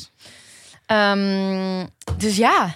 [0.85, 1.85] Ehm,
[2.17, 2.75] dus ja,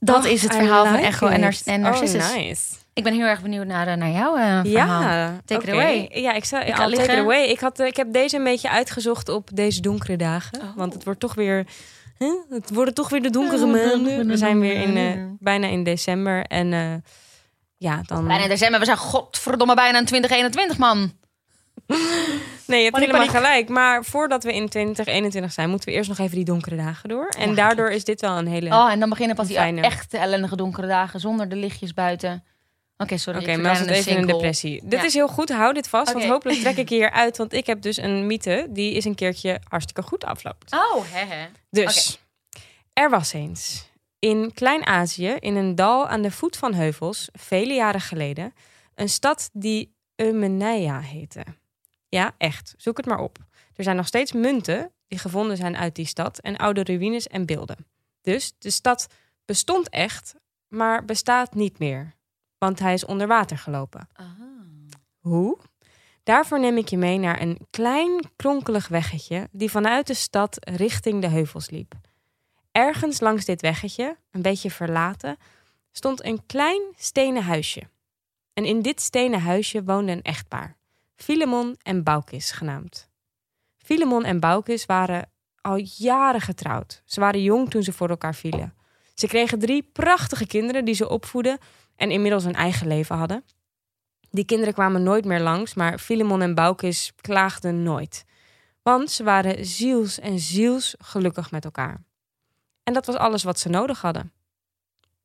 [0.00, 2.28] dat Oh, is het verhaal van Echo en, en Narcissus.
[2.28, 2.62] Oh, nice.
[2.92, 5.02] Ik ben heel erg benieuwd naar, eh, naar jouw eh, verhaal.
[5.02, 6.08] Ja, Take it away.
[6.12, 7.44] Ja, ik zou Ik take it away.
[7.44, 10.60] Ik, had, ik heb deze een beetje uitgezocht op deze donkere dagen.
[10.60, 10.76] Oh.
[10.76, 11.66] Want het wordt toch weer...
[12.18, 12.30] Hè?
[12.50, 14.26] Het worden toch weer de donkere maanden.
[14.26, 16.44] We zijn weer in, eh, bijna in december.
[16.44, 16.94] En eh,
[17.76, 18.26] ja, dan...
[18.26, 21.12] Bijna december, we zijn godverdomme bijna in 2021, man.
[22.66, 23.46] Nee, je hebt Paniek, helemaal paniek.
[23.46, 23.68] gelijk.
[23.68, 27.28] Maar voordat we in 2021 zijn, moeten we eerst nog even die donkere dagen door.
[27.38, 28.70] En Ja, daardoor is dit wel een hele...
[28.70, 29.80] Oh, en dan beginnen pas die Fijne.
[29.80, 32.44] echte ellendige donkere dagen zonder de lichtjes buiten.
[32.98, 33.40] Oké, sorry.
[33.40, 34.80] Oké, maar het even een depressie.
[34.84, 35.04] Dit Ja.
[35.04, 36.12] is heel goed, hou dit vast.
[36.12, 37.36] Want hopelijk trek ik je hier uit.
[37.36, 40.72] Want ik heb dus een mythe die is een keertje hartstikke goed afloopt.
[40.72, 41.46] Oh, hè, hè.
[41.70, 42.20] Dus,
[42.92, 48.00] er was eens in Klein-Azië, in een dal aan de voet van heuvels, vele jaren
[48.00, 48.52] geleden,
[48.94, 51.44] een stad die Eumeneia heette.
[52.08, 52.74] Ja, echt.
[52.76, 53.38] Zoek het maar op.
[53.76, 57.46] Er zijn nog steeds munten die gevonden zijn uit die stad en oude ruïnes en
[57.46, 57.76] beelden.
[58.22, 59.06] Dus de stad
[59.44, 60.34] bestond echt,
[60.68, 62.14] maar bestaat niet meer,
[62.58, 64.08] want hij is onder water gelopen.
[65.20, 65.58] Hoe?
[66.22, 71.20] Daarvoor neem ik je mee naar een klein kronkelig weggetje die vanuit de stad richting
[71.20, 71.94] de heuvels liep.
[72.72, 75.36] Ergens langs dit weggetje, een beetje verlaten,
[75.92, 77.82] stond een klein stenen huisje.
[78.52, 80.76] En in dit stenen huisje woonde een echtpaar,
[81.16, 83.08] Filemon en Baukis genaamd.
[83.76, 87.02] Filemon en Baukis waren al jaren getrouwd.
[87.04, 88.74] Ze waren jong toen ze voor elkaar vielen.
[89.14, 91.58] Ze kregen drie prachtige kinderen die ze opvoeden
[91.98, 93.44] en inmiddels een eigen leven hadden.
[94.30, 98.24] Die kinderen kwamen nooit meer langs, maar Filemon en Baukis klaagden nooit.
[98.82, 102.04] Want ze waren ziels en ziels gelukkig met elkaar.
[102.82, 104.32] En dat was alles wat ze nodig hadden.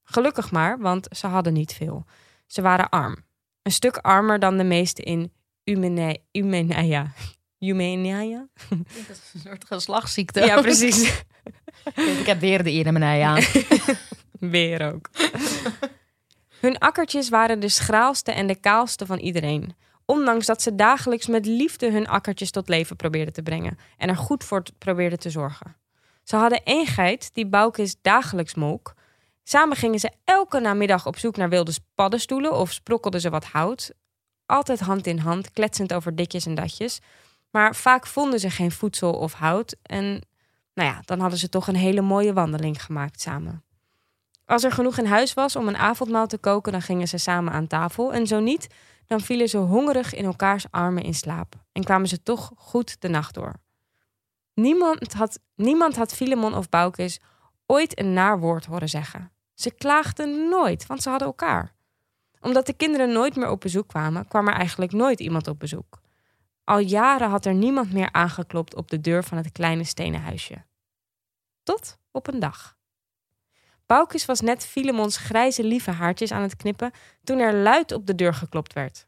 [0.03, 2.05] Gelukkig maar, want ze hadden niet veel.
[2.47, 3.17] Ze waren arm.
[3.61, 5.31] Een stuk armer dan de meesten in.
[6.31, 7.13] Umeneia.
[7.59, 8.47] Umeneia?
[9.07, 10.39] Dat is een soort geslachtsziekte.
[10.39, 11.23] Ja, precies.
[12.19, 13.43] ik heb weer de ene aan.
[14.51, 15.09] Weer ook.
[16.63, 19.75] Hun akkertjes waren de schraalste en de kaalste van iedereen.
[20.05, 24.15] Ondanks dat ze dagelijks met liefde hun akkertjes tot leven probeerden te brengen en er
[24.15, 25.75] goed voor probeerden te zorgen.
[26.23, 28.93] Ze hadden één geit die Boukis dagelijks molk.
[29.43, 33.91] Samen gingen ze elke namiddag op zoek naar wilde paddenstoelen of sprokkelden ze wat hout.
[34.45, 36.99] Altijd hand in hand, kletsend over ditjes en datjes.
[37.51, 40.21] Maar vaak vonden ze geen voedsel of hout en
[40.73, 43.63] nou ja, dan hadden ze toch een hele mooie wandeling gemaakt samen.
[44.45, 47.53] Als er genoeg in huis was om een avondmaal te koken, dan gingen ze samen
[47.53, 48.13] aan tafel.
[48.13, 48.67] En zo niet,
[49.07, 51.55] dan vielen ze hongerig in elkaars armen in slaap.
[51.71, 53.53] En kwamen ze toch goed de nacht door.
[54.53, 57.19] Niemand had, niemand had Filemon of Baukis
[57.65, 59.31] ooit een naar woord horen zeggen.
[59.53, 61.73] Ze klaagden nooit, want ze hadden elkaar.
[62.39, 66.01] Omdat de kinderen nooit meer op bezoek kwamen, kwam er eigenlijk nooit iemand op bezoek.
[66.63, 70.65] Al jaren had er niemand meer aangeklopt op de deur van het kleine stenen huisje.
[71.63, 72.77] Tot op een dag.
[73.85, 76.91] Baukis was net Filemons grijze lieve haartjes aan het knippen
[77.23, 79.07] toen er luid op de deur geklopt werd.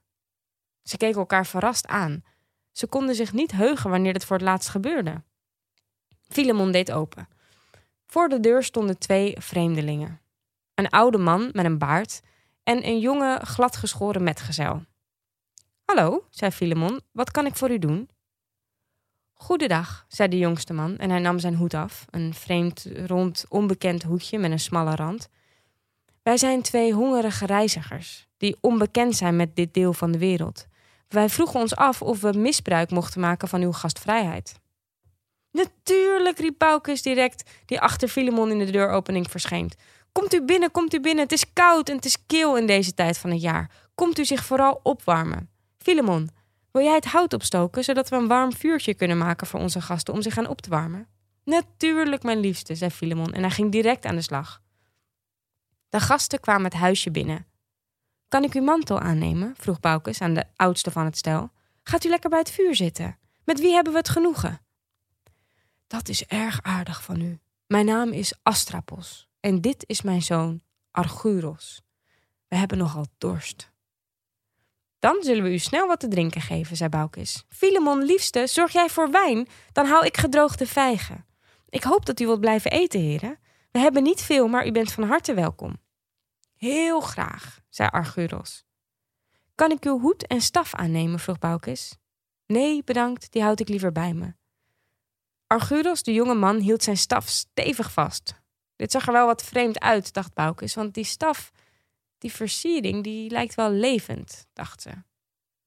[0.84, 2.24] Ze keken elkaar verrast aan.
[2.72, 5.24] Ze konden zich niet heugen wanneer het voor het laatst gebeurde.
[6.30, 7.28] Filemon deed open.
[8.06, 10.22] Voor de deur stonden twee vreemdelingen.
[10.74, 12.22] Een oude man met een baard
[12.64, 14.84] en een jonge, gladgeschoren metgezel.
[15.86, 18.10] Hallo, zei Filemon, wat kan ik voor u doen?
[19.38, 22.06] Goedendag, zei de jongste man en hij nam zijn hoed af.
[22.10, 25.30] Een vreemd, rond, onbekend hoedje met een smalle rand.
[26.24, 30.68] Wij zijn twee hongerige reizigers die onbekend zijn met dit deel van de wereld.
[31.08, 34.60] Wij vroegen ons af of we misbruik mochten maken van uw gastvrijheid.
[35.52, 39.72] Natuurlijk, riep Paukes direct, die achter Filemon in de deuropening verscheen.
[40.12, 41.24] Komt u binnen, komt u binnen.
[41.24, 43.72] Het is koud en het is kil in deze tijd van het jaar.
[43.96, 45.50] Komt u zich vooral opwarmen.
[45.78, 46.30] Filemon,
[46.76, 50.14] wil jij het hout opstoken, zodat we een warm vuurtje kunnen maken voor onze gasten
[50.14, 51.08] om zich aan op te warmen?
[51.44, 54.62] Natuurlijk, mijn liefste, zei Filemon en hij ging direct aan de slag.
[55.90, 57.46] De gasten kwamen het huisje binnen.
[58.28, 59.54] Kan ik uw mantel aannemen?
[59.58, 61.52] vroeg Baukes aan de oudste van het stel.
[61.84, 63.18] Gaat u lekker bij het vuur zitten?
[63.44, 64.62] Met wie hebben we het genoegen?
[65.88, 67.40] Dat is erg aardig van u.
[67.68, 70.62] Mijn naam is Astrapos en dit is mijn zoon
[70.92, 71.82] Argyros.
[72.48, 73.74] We hebben nogal dorst.
[75.06, 77.44] Dan zullen we u snel wat te drinken geven, zei Baukis.
[77.50, 79.48] Filemon, liefste, zorg jij voor wijn?
[79.72, 81.26] Dan haal ik gedroogde vijgen.
[81.70, 83.40] Ik hoop dat u wilt blijven eten, heren.
[83.72, 85.78] We hebben niet veel, maar u bent van harte welkom.
[86.56, 88.66] Heel graag, zei Argyros.
[89.56, 91.20] Kan ik uw hoed en staf aannemen?
[91.20, 91.96] vroeg Baukis.
[92.46, 94.34] Nee, bedankt, die houd ik liever bij me.
[95.48, 98.42] Argyros, de jonge man, hield zijn staf stevig vast.
[98.76, 101.52] Dit zag er wel wat vreemd uit, dacht Baukis, want die staf
[102.26, 104.90] die versiering die lijkt wel levend, dacht ze.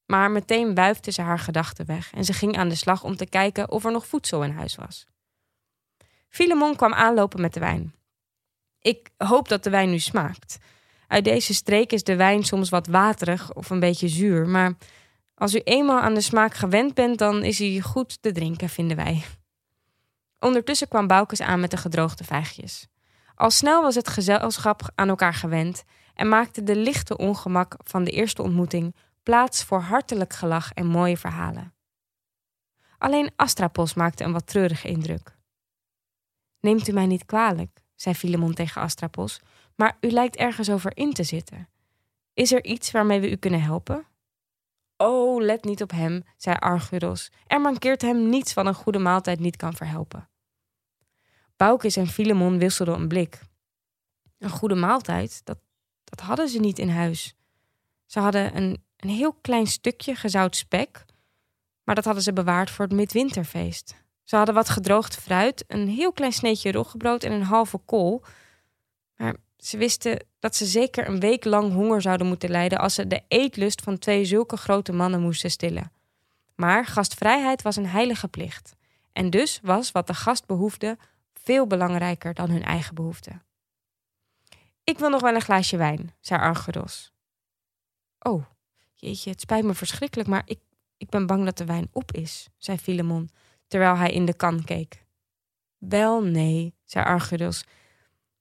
[0.06, 3.26] Maar meteen wuifde ze haar gedachten weg en ze ging aan de slag om te
[3.26, 5.06] kijken of er nog voedsel in huis was.
[6.28, 7.94] Filemon kwam aanlopen met de wijn.
[8.80, 10.58] Ik hoop dat de wijn nu smaakt.
[11.06, 14.76] Uit deze streek is de wijn soms wat waterig of een beetje zuur, maar
[15.34, 18.96] als u eenmaal aan de smaak gewend bent, dan is hij goed te drinken, vinden
[18.96, 19.24] wij.
[20.38, 22.86] Ondertussen kwam Boukes aan met de gedroogde vijgjes.
[23.34, 25.84] Al snel was het gezelschap aan elkaar gewend
[26.18, 31.16] en maakte de lichte ongemak van de eerste ontmoeting plaats voor hartelijk gelach en mooie
[31.16, 31.74] verhalen.
[32.98, 35.36] Alleen Astrapos maakte een wat treurige indruk.
[36.60, 39.40] Neemt u mij niet kwalijk, zei Filemon tegen Astrapos,
[39.74, 41.68] maar u lijkt ergens over in te zitten.
[42.34, 44.06] Is er iets waarmee we u kunnen helpen?
[44.96, 47.30] Oh, let niet op hem, zei Argyros.
[47.46, 50.28] Er mankeert hem niets wat een goede maaltijd niet kan verhelpen.
[51.56, 53.40] Baukis en Filemon wisselden een blik.
[54.38, 55.58] Een goede maaltijd, dat
[56.08, 57.34] dat hadden ze niet in huis.
[58.06, 61.04] Ze hadden een, een heel klein stukje gezout spek,
[61.84, 63.94] Maar dat hadden ze bewaard voor het midwinterfeest.
[64.24, 68.24] Ze hadden wat gedroogd fruit, een heel klein sneetje roggebrood en een halve kool.
[69.16, 73.06] Maar ze wisten dat ze zeker een week lang honger zouden moeten lijden als ze
[73.06, 75.92] de eetlust van twee zulke grote mannen moesten stillen.
[76.54, 78.76] Maar gastvrijheid was een heilige plicht.
[79.12, 80.98] En dus was wat de gast behoefde
[81.42, 83.42] veel belangrijker dan hun eigen behoeften.
[84.88, 87.12] Ik wil nog wel een glaasje wijn, zei Argeros.
[88.18, 88.44] Oh,
[88.94, 90.60] jeetje, het spijt me verschrikkelijk, maar ik,
[90.96, 93.30] ik ben bang dat de wijn op is, zei Filemon,
[93.66, 95.06] terwijl hij in de kan keek.
[95.78, 97.64] Wel nee, zei Argeros,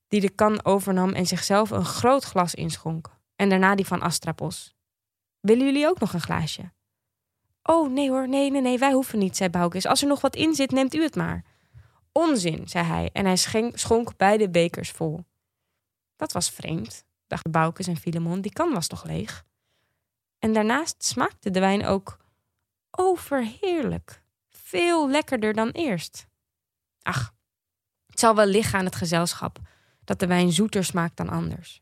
[0.07, 4.75] die de kan overnam en zichzelf een groot glas inschonk, en daarna die van Astrapos.
[5.39, 6.71] Willen jullie ook nog een glaasje?
[7.63, 9.85] Oh, nee hoor, nee, nee, nee, wij hoeven niet, zei Boukes.
[9.85, 11.43] Als er nog wat in zit, neemt u het maar.
[12.11, 15.25] Onzin, zei hij, en hij schenk, schonk beide bekers vol.
[16.17, 19.45] Dat was vreemd, dachten Boukes en Filemon, die kan was toch leeg?
[20.39, 22.17] En daarnaast smaakte de wijn ook
[22.91, 24.23] overheerlijk.
[24.49, 26.27] Veel lekkerder dan eerst.
[27.01, 27.33] Ach,
[28.05, 29.59] het zal wel liggen aan het gezelschap
[30.03, 31.81] dat de wijn zoeter smaakt dan anders.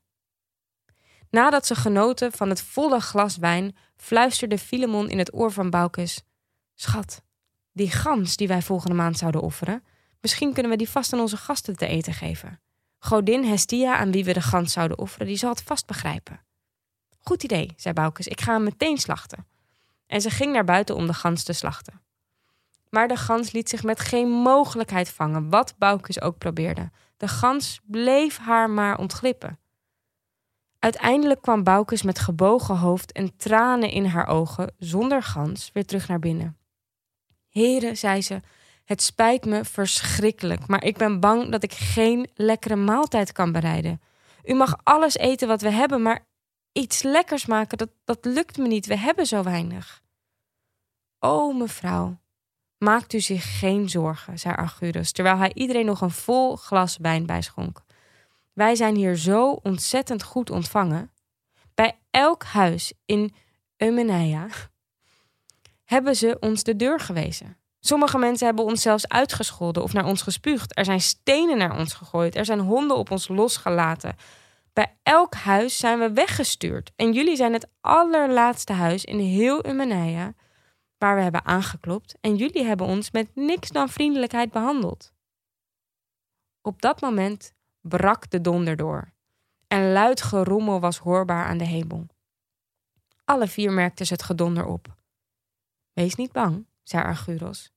[1.30, 6.21] Nadat ze genoten van het volle glas wijn, fluisterde Filemon in het oor van Boukes:
[6.74, 7.21] Schat,
[7.71, 9.84] die gans die wij volgende maand zouden offeren,
[10.21, 12.60] misschien kunnen we die vast aan onze gasten te eten geven.
[13.06, 16.39] Godin Hestia, aan wie we de gans zouden offeren, die zal het vast begrijpen.
[17.20, 19.46] Goed idee, zei Boukes, ik ga hem meteen slachten.
[20.08, 22.02] En ze ging naar buiten om de gans te slachten.
[22.89, 26.91] Maar de gans liet zich met geen mogelijkheid vangen, wat Boukes ook probeerde.
[27.18, 29.60] De gans bleef haar maar ontglippen.
[30.80, 36.08] Uiteindelijk kwam Boukes met gebogen hoofd en tranen in haar ogen, zonder gans, weer terug
[36.08, 36.58] naar binnen.
[37.50, 38.41] Heren, zei ze,
[38.86, 44.02] het spijt me verschrikkelijk, maar ik ben bang dat ik geen lekkere maaltijd kan bereiden.
[44.43, 46.26] U mag alles eten wat we hebben, maar
[46.71, 48.86] iets lekkers maken, dat, dat lukt me niet.
[48.86, 50.04] We hebben zo weinig.
[51.19, 52.19] O, mevrouw,
[52.78, 57.26] maakt u zich geen zorgen, zei Argyrus, terwijl hij iedereen nog een vol glas wijn
[57.26, 57.82] bijschonk.
[58.54, 61.12] Wij zijn hier zo ontzettend goed ontvangen.
[61.74, 63.36] Bij elk huis in
[63.78, 64.48] Eumeneia
[65.84, 67.58] hebben ze ons de deur gewezen.
[67.88, 70.78] Sommige mensen hebben ons zelfs uitgescholden of naar ons gespuugd.
[70.78, 72.36] Er zijn stenen naar ons gegooid.
[72.36, 74.15] Er zijn honden op ons losgelaten.
[74.74, 76.91] Bij elk huis zijn we weggestuurd.
[76.95, 80.34] En jullie zijn het allerlaatste huis in heel Eumeneia
[80.98, 82.17] waar we hebben aangeklopt.
[82.21, 85.13] En jullie hebben ons met niks dan vriendelijkheid behandeld.
[86.62, 89.13] Op dat moment brak de donder door.
[89.67, 92.08] En luid gerommel was hoorbaar aan de hemel.
[93.26, 94.95] Alle vier merkten ze het gedonder op.
[95.93, 97.74] Wees niet bang, zei Argyros.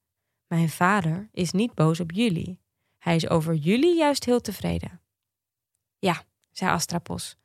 [0.49, 2.61] Mijn vader is niet boos op jullie.
[2.99, 5.01] Hij is over jullie juist heel tevreden.
[5.99, 7.37] Ja, zei Astrapos.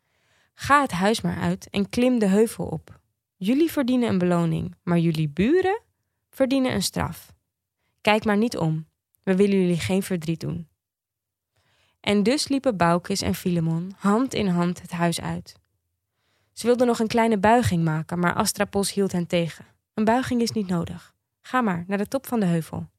[0.54, 3.00] Ga het huis maar uit en klim de heuvel op.
[3.36, 5.82] Jullie verdienen een beloning, maar jullie buren
[6.30, 7.34] verdienen een straf.
[8.02, 8.88] Kijk maar niet om.
[9.24, 10.68] We willen jullie geen verdriet doen.
[12.00, 15.56] En dus liepen Boukes en Filemon hand in hand het huis uit.
[16.52, 19.66] Ze wilden nog een kleine buiging maken, maar Astrapos hield hen tegen.
[19.94, 21.14] Een buiging is niet nodig.
[21.42, 22.90] Ga maar naar de top van de heuvel.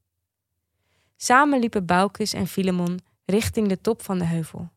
[1.17, 4.71] Samen liepen Boukes en Filemon richting de top van de heuvel.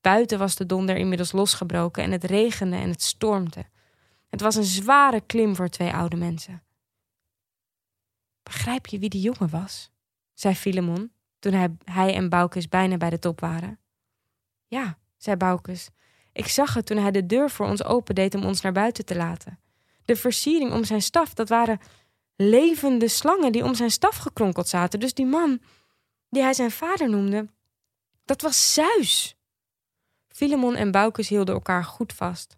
[0.00, 3.64] Buiten was de donder inmiddels losgebroken en het regende en het stormde.
[4.28, 6.62] Het was een zware klim voor twee oude mensen.
[8.42, 9.90] Begrijp je wie die jongen was?
[10.34, 13.78] zei Filemon, toen hij, hij en Boukes bijna bij de top waren.
[14.66, 15.90] Ja, zei Boukes.
[16.32, 19.16] Ik zag het toen hij de deur voor ons opendeed om ons naar buiten te
[19.16, 19.58] laten.
[20.04, 21.78] De versiering om zijn staf, dat waren
[22.36, 25.00] levende slangen die om zijn staf gekronkeld zaten.
[25.00, 25.60] Dus die man,
[26.28, 27.48] die hij zijn vader noemde,
[28.24, 29.36] dat was Zeus.
[30.28, 32.56] Filemon en Boukes hielden elkaar goed vast.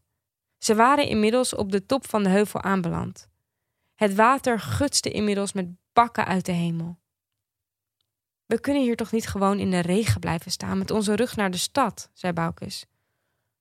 [0.59, 3.29] Ze waren inmiddels op de top van de heuvel aanbeland.
[3.95, 6.99] Het water gutste inmiddels met bakken uit de hemel.
[8.47, 11.51] We kunnen hier toch niet gewoon in de regen blijven staan met onze rug naar
[11.51, 12.87] de stad, zei Boukes.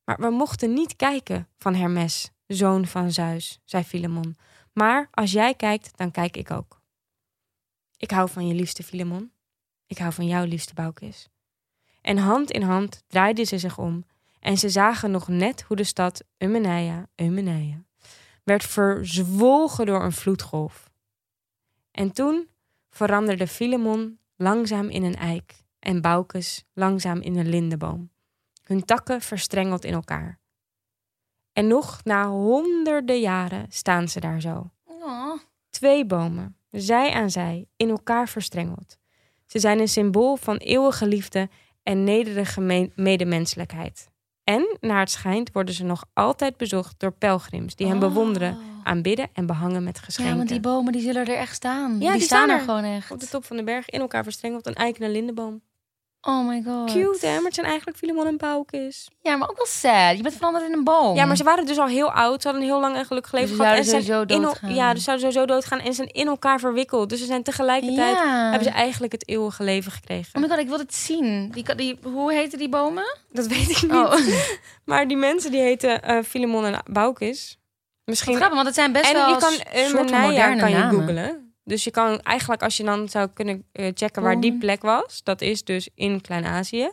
[0.03, 4.38] Maar we mochten niet kijken van Hermes, zoon van Zeus, zei Filemon.
[4.77, 6.81] Maar als jij kijkt, dan kijk ik ook.
[7.95, 9.31] Ik hou van je liefste Filemon.
[9.85, 11.29] Ik hou van jou, liefste Boukes.
[12.01, 14.05] En hand in hand draaiden ze zich om
[14.39, 17.83] en ze zagen nog net hoe de stad Eumeneia, Eumeneia,
[18.43, 20.89] werd verzwolgen door een vloedgolf.
[21.91, 22.49] En toen
[22.89, 28.11] veranderde Filemon langzaam in een eik en Boukes langzaam in een lindeboom,
[28.63, 30.39] hun takken verstrengeld in elkaar.
[31.58, 34.72] En nog na honderden jaren staan ze daar zo.
[34.86, 35.39] Oh.
[35.70, 38.98] Twee bomen, zij aan zij, in elkaar verstrengeld.
[39.46, 41.50] Ze zijn een symbool van eeuwige liefde
[41.84, 44.08] en nederige medemenselijkheid.
[44.43, 49.30] En, naar het schijnt, worden ze nog altijd bezocht door pelgrims die hen bewonderen aanbidden
[49.34, 50.32] en behangen met geschenken.
[50.34, 51.91] Ja, want die bomen die zullen er echt staan.
[51.91, 53.12] Ja, die, die staan er gewoon echt.
[53.12, 55.62] Op de top van de berg in elkaar verstrengeld een eiken en lindenboom.
[56.27, 56.91] Oh my god.
[56.91, 57.35] Cute, hè?
[57.35, 59.09] Maar het zijn eigenlijk Filemon en Paukes.
[59.21, 60.17] Ja, maar ook wel sad.
[60.17, 61.15] Je bent veranderd in een boom.
[61.15, 62.41] Ja, maar ze waren dus al heel oud.
[62.41, 63.77] Ze hadden een heel lang en gelukkig leven Dus gehad.
[63.77, 64.75] En zijn sowieso doodgaan.
[64.75, 65.79] Ja, dus zouden sowieso doodgaan.
[65.79, 67.09] En ze zijn in elkaar verwikkeld.
[67.09, 68.15] Dus ze zijn tegelijkertijd...
[68.15, 68.49] Ja.
[68.49, 70.35] Hebben ze eigenlijk het eeuwige leven gekregen.
[70.35, 71.51] Oh my god, ik wil het zien.
[71.51, 73.17] Die, die, hoe heten die bomen?
[73.31, 73.91] Dat weet ik niet.
[73.91, 74.15] Oh,
[74.85, 77.57] Maar die mensen die heten eh Filemon en Baukis.
[78.05, 78.35] Misschien...
[78.35, 80.69] grappig, want het zijn best en wel je kan soort uh, van Manaya moderne kan
[80.69, 81.46] je namen.
[81.67, 84.60] Dus je kan eigenlijk, als je dan zou kunnen eh, checken waar die Bomen.
[84.60, 86.91] plek was, dat is dus in Klein-Azië.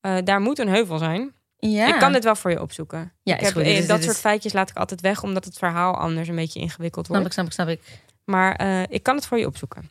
[0.00, 1.32] Eh, daar moet een heuvel zijn.
[1.58, 1.86] Ja.
[1.94, 3.12] Ik kan dit wel voor je opzoeken.
[3.22, 3.62] Ja, ik heb, goed.
[3.62, 6.60] is- dat soort is- feitjes laat ik altijd weg, omdat het verhaal anders een beetje
[6.60, 7.36] ingewikkeld Snap wordt.
[7.38, 8.02] ik, snap ik, snap ik.
[8.24, 9.90] Maar eh, ik kan het voor je opzoeken.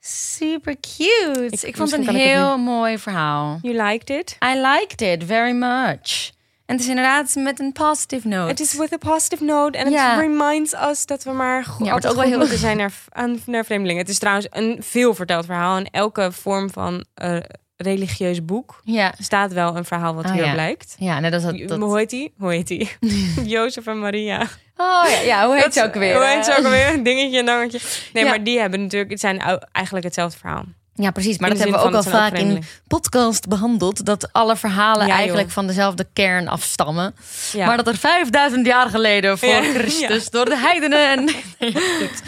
[0.00, 1.46] Super cute.
[1.50, 3.58] Ik, Ik- vond het een het heel mooi verhaal.
[3.62, 4.36] You liked it?
[4.44, 6.30] I liked it very much.
[6.66, 8.48] En het is inderdaad met een positive note.
[8.48, 9.78] Het is with a positive note.
[9.78, 10.10] En Ja.
[10.10, 12.58] het reminds us dat we maar go- maar het altijd ook wel goed heel- moeten
[12.58, 14.02] zijn naar, aan, naar vreemdelingen.
[14.02, 15.78] Het is trouwens een veel verteld verhaal.
[15.78, 17.36] In elke vorm van eh,
[17.76, 20.54] religieus boek Ja, staat wel een verhaal wat Ah, hierop ja.
[20.56, 20.94] lijkt.
[20.98, 21.58] ja net als dat...
[21.68, 21.78] dat...
[21.78, 22.34] Hoe heet die?
[22.38, 22.90] Hoe heet die?
[23.54, 24.40] Jozef en Maria.
[24.76, 26.14] Oh ja, ja, hoe heet ze ook weer?
[26.16, 27.02] Hoe heet ze ook alweer?
[27.04, 27.80] Dingetje en dangetje.
[28.12, 28.30] Nee, Ja.
[28.30, 29.10] maar die hebben natuurlijk...
[29.10, 29.40] Het zijn
[29.72, 30.64] eigenlijk hetzelfde verhaal.
[30.94, 31.38] Ja, precies.
[31.38, 34.04] Maar dat hebben we ook al vaak in podcast behandeld.
[34.06, 35.54] Dat alle verhalen Ja, eigenlijk joh.
[35.54, 37.14] van dezelfde kern afstammen.
[37.52, 37.66] Ja.
[37.66, 41.08] Maar dat er 5000 jaar geleden voor Ja, Christus door de heidenen...
[41.08, 41.24] En...
[41.58, 42.22] Nee, goed.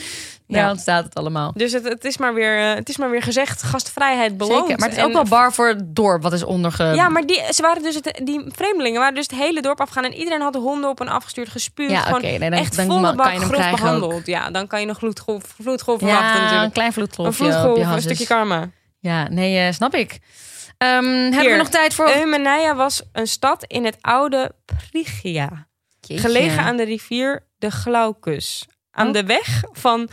[0.46, 0.70] Daar Ja.
[0.70, 1.52] ontstaat het allemaal.
[1.54, 4.60] Dus het, het, is maar weer, eh, het is maar weer gezegd, gastvrijheid beloont.
[4.66, 4.78] Zeker.
[4.78, 6.84] Maar het is ook En- wel bar voor het dorp wat is onderge...
[6.84, 10.04] Ja, maar die, ze waren dus het, die vreemdelingen waren dus het hele dorp afgegaan.
[10.04, 11.90] En iedereen had de honden op en afgestuurd, gespuurd.
[11.90, 13.76] Ja, nee, echt dan volle bak kan je hem grof ook.
[13.76, 14.26] behandeld.
[14.26, 16.72] Ja, dan kan je een vloedgolf, vloedgolf Ja, verwachten een natuurlijk.
[16.72, 18.04] klein Een op vloedgolf, een hasses.
[18.04, 18.68] stukje karma.
[19.00, 20.18] Ja, nee, eh, snap ik.
[20.78, 22.10] Ehm, hebben we nog tijd voor...
[22.16, 25.66] Eumenea was een stad in het oude Phrygia.
[26.00, 26.22] Jeetje.
[26.28, 28.66] Gelegen aan de rivier de Glaucus.
[28.90, 29.12] Aan Oh.
[29.12, 30.08] de weg van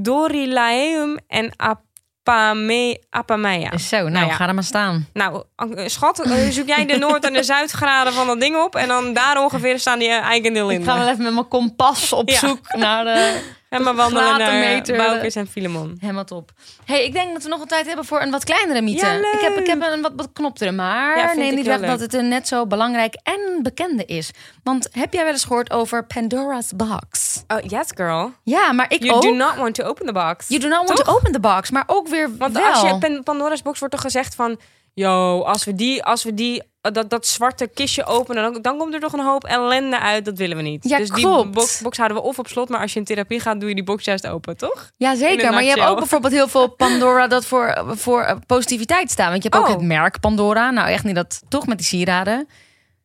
[0.00, 3.78] Dorilaeum en Apame, Apameia.
[3.78, 4.32] Zo, nou, Nou ja.
[4.34, 5.08] ga er maar staan.
[5.12, 5.42] Nou,
[5.86, 8.76] schat, eh, zoek jij de noord- en de zuidgraden van dat ding op.
[8.76, 10.80] En dan daar ongeveer staan die eigendeel in.
[10.80, 12.38] Ik ga wel even met mijn kompas op Ja.
[12.38, 13.40] zoek naar de...
[13.68, 15.96] En maar wandelen naar en Filemon.
[16.00, 16.50] Helemaal top.
[16.84, 19.06] hey, ik denk dat we nog een tijd hebben voor een wat kleinere mythe.
[19.06, 22.00] Ja, ik, heb, ik heb een wat, wat knoptere, maar Ja, neem niet weg dat
[22.00, 24.30] het een net zo belangrijk en bekende is.
[24.62, 27.42] Want heb jij wel eens gehoord over Pandora's Box?
[27.48, 28.32] Oh, yes girl.
[28.42, 29.22] Ja, maar ik You ook.
[29.22, 30.48] do not want to open the box.
[30.48, 32.64] You do not want to open the box, maar ook weer Want wel.
[32.64, 34.58] als je Pan- Pandora's box wordt toch gezegd van...
[34.94, 38.78] Yo, als we die, als we die eh, dat, dat zwarte kistje openen, dan, dan
[38.78, 40.24] komt er toch een hoop ellende uit.
[40.24, 40.88] Dat willen we niet.
[40.88, 41.42] Ja, dus klopt.
[41.42, 43.68] die box, box houden we of op slot, maar als je in therapie gaat, doe
[43.68, 44.90] je die box juist open, toch?
[44.96, 45.50] Ja, zeker.
[45.52, 49.30] Maar je hebt ook bijvoorbeeld heel veel Pandora dat voor, voor eh, positiviteit staan.
[49.30, 49.76] Want je hebt ook Oh.
[49.76, 50.70] het merk Pandora.
[50.70, 52.48] Nou, echt niet dat, toch met die sieraden.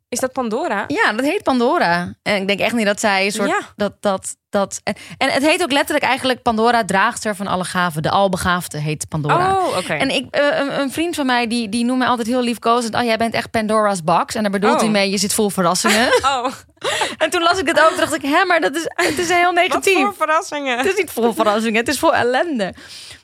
[0.10, 0.84] Is dat Pandora?
[0.88, 2.14] Ja, dat heet Pandora.
[2.24, 3.50] En ik denk echt niet dat zij een soort.
[3.50, 3.60] Ja.
[3.76, 8.02] Dat, dat, dat, en, en het heet ook letterlijk eigenlijk Pandora, draagster van alle gaven.
[8.02, 9.56] De albegaafde heet Pandora.
[9.56, 9.94] Oh, oké.
[9.94, 12.96] En ik, eh, een, een vriend van mij die, die noemt mij altijd heel liefkozend.
[12.96, 14.36] Oh, jij bent echt Pandora's box.
[14.36, 14.80] En daar bedoelt Oh.
[14.80, 16.08] hij mee, je zit vol verrassingen.
[16.30, 16.52] Oh,
[17.18, 19.44] en toen las ik het ook, dacht ik, hè, maar dat is, het is heel
[19.44, 20.00] wat negatief.
[20.00, 20.78] voor verrassingen.
[20.78, 22.74] Het is niet vol verrassingen, het is vol ellende.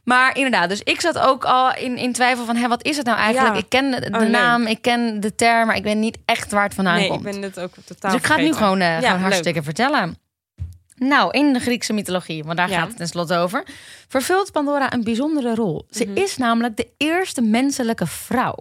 [0.04, 2.56] Maar inderdaad, dus ik zat ook al in, in twijfel van...
[2.56, 3.54] Hé, wat is het nou eigenlijk?
[3.56, 3.60] Ja.
[3.62, 5.68] Ik ken de, Oh, naam, ik ken de term...
[5.68, 7.26] maar ik weet niet echt waar het vandaan Nee, komt.
[7.26, 9.22] ik ben het ook totaal dus ik ga het nu gewoon, eh, Ja, gewoon leuk.
[9.22, 10.18] hartstikke vertellen.
[11.08, 12.78] Nou, in de Griekse mythologie, want daar Ja.
[12.80, 13.64] gaat het tenslotte over...
[14.08, 15.86] vervult Pandora een bijzondere rol.
[15.90, 16.18] Ze Mhm.
[16.18, 18.56] is namelijk de eerste menselijke vrouw.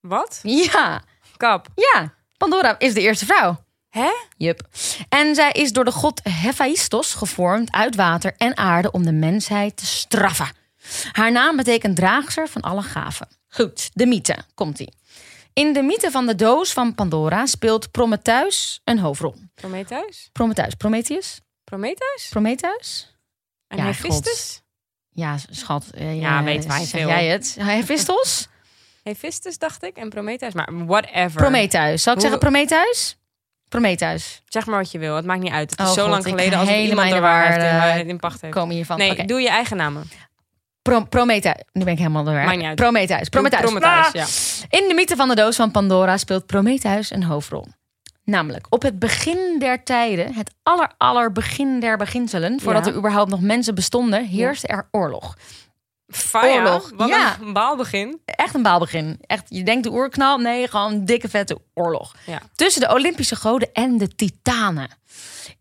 [0.00, 0.40] Wat?
[0.42, 1.02] Ja,
[1.36, 1.66] Kap.
[1.74, 2.14] ja.
[2.36, 3.64] Pandora is de eerste vrouw.
[3.90, 4.10] Hè?
[4.36, 4.60] Yup.
[5.08, 9.76] En zij is door de god Hephaïstos gevormd uit water en aarde om de mensheid
[9.76, 10.48] te straffen.
[11.12, 13.28] Haar naam betekent draagster van alle gaven.
[13.48, 14.92] Goed, de mythe komt ie.
[15.58, 19.34] In de mythe van de doos van Pandora speelt Prometheus een hoofdrol.
[19.54, 20.28] Prometheus?
[20.32, 22.28] Prometheus, Prometheus, Prometheus?
[22.30, 23.14] Prometheus?
[23.68, 24.62] En Ja, Hephaestus?
[25.10, 25.84] Ja, schat.
[25.94, 27.08] eh, Ja, weten wij zeg veel.
[27.08, 27.56] jij het?
[27.60, 28.48] Hephaïstos?
[29.02, 31.30] Hephaestus dacht ik en Prometheus, maar whatever.
[31.40, 32.02] Prometheus.
[32.02, 33.16] Zal ik Hoe- zeggen Prometheus?
[33.68, 34.42] Prometheus.
[34.46, 35.70] Zeg maar wat je wil, het maakt niet uit.
[35.70, 37.94] Het is Oh zo God, lang geleden als helemaal iemand in er de waar heeft,
[37.94, 38.54] eh, in, in pacht heeft.
[38.54, 38.98] Komen hiervan.
[38.98, 39.24] Nee, Oké.
[39.24, 40.10] doe je eigen namen.
[40.86, 41.54] Pro Prometheus.
[41.72, 42.34] Nu ben ik helemaal door.
[42.74, 43.28] Prometheus.
[43.28, 43.60] Prometheus.
[43.60, 44.12] Prometheus, Ah!
[44.12, 44.26] ja.
[44.78, 47.66] In de mythe van de doos van Pandora speelt Prometheus een hoofdrol.
[48.24, 52.90] Namelijk, op het begin der tijden, het aller, aller begin der beginselen, voordat Ja.
[52.90, 55.36] er überhaupt nog mensen bestonden, heerste er oorlog.
[56.08, 57.36] Faya, Oorlog, Wat ja.
[57.40, 58.20] een baalbegin.
[58.24, 59.18] Echt een baalbegin.
[59.20, 60.38] Echt, je denkt de oerknal?
[60.38, 62.14] Nee, gewoon dikke vette oorlog.
[62.26, 62.38] Ja.
[62.54, 64.88] Tussen de Olympische goden en de titanen.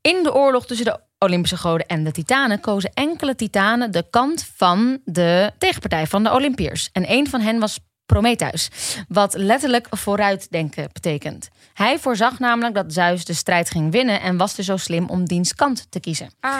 [0.01, 4.49] In de oorlog tussen de Olympische goden en de titanen kozen enkele titanen de kant
[4.55, 6.89] van de tegenpartij van de Olympiërs.
[6.91, 8.69] En een van hen was Prometheus,
[9.07, 11.49] wat letterlijk vooruitdenken betekent.
[11.73, 15.25] Hij voorzag namelijk dat Zeus de strijd ging winnen en was dus zo slim om
[15.25, 16.29] diens kant te kiezen.
[16.39, 16.51] Ah,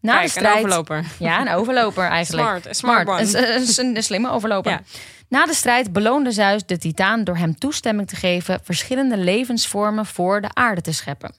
[0.00, 1.04] Na kijk, de strijd, een overloper.
[1.18, 2.48] Ja, een overloper eigenlijk.
[2.48, 3.20] Smart, smart one.
[3.20, 4.70] Een, een, een slimme overloper.
[4.70, 4.80] Ja.
[5.28, 10.40] Na de strijd beloonde Zeus de Titaan door hem toestemming te geven verschillende levensvormen voor
[10.40, 11.34] de aarde te scheppen.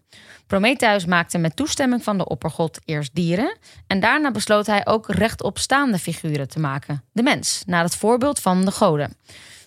[0.47, 5.99] Prometheus maakte met toestemming van de oppergod eerst dieren en daarna besloot hij ook rechtopstaande
[5.99, 9.17] figuren te maken, de mens, naar het voorbeeld van de goden.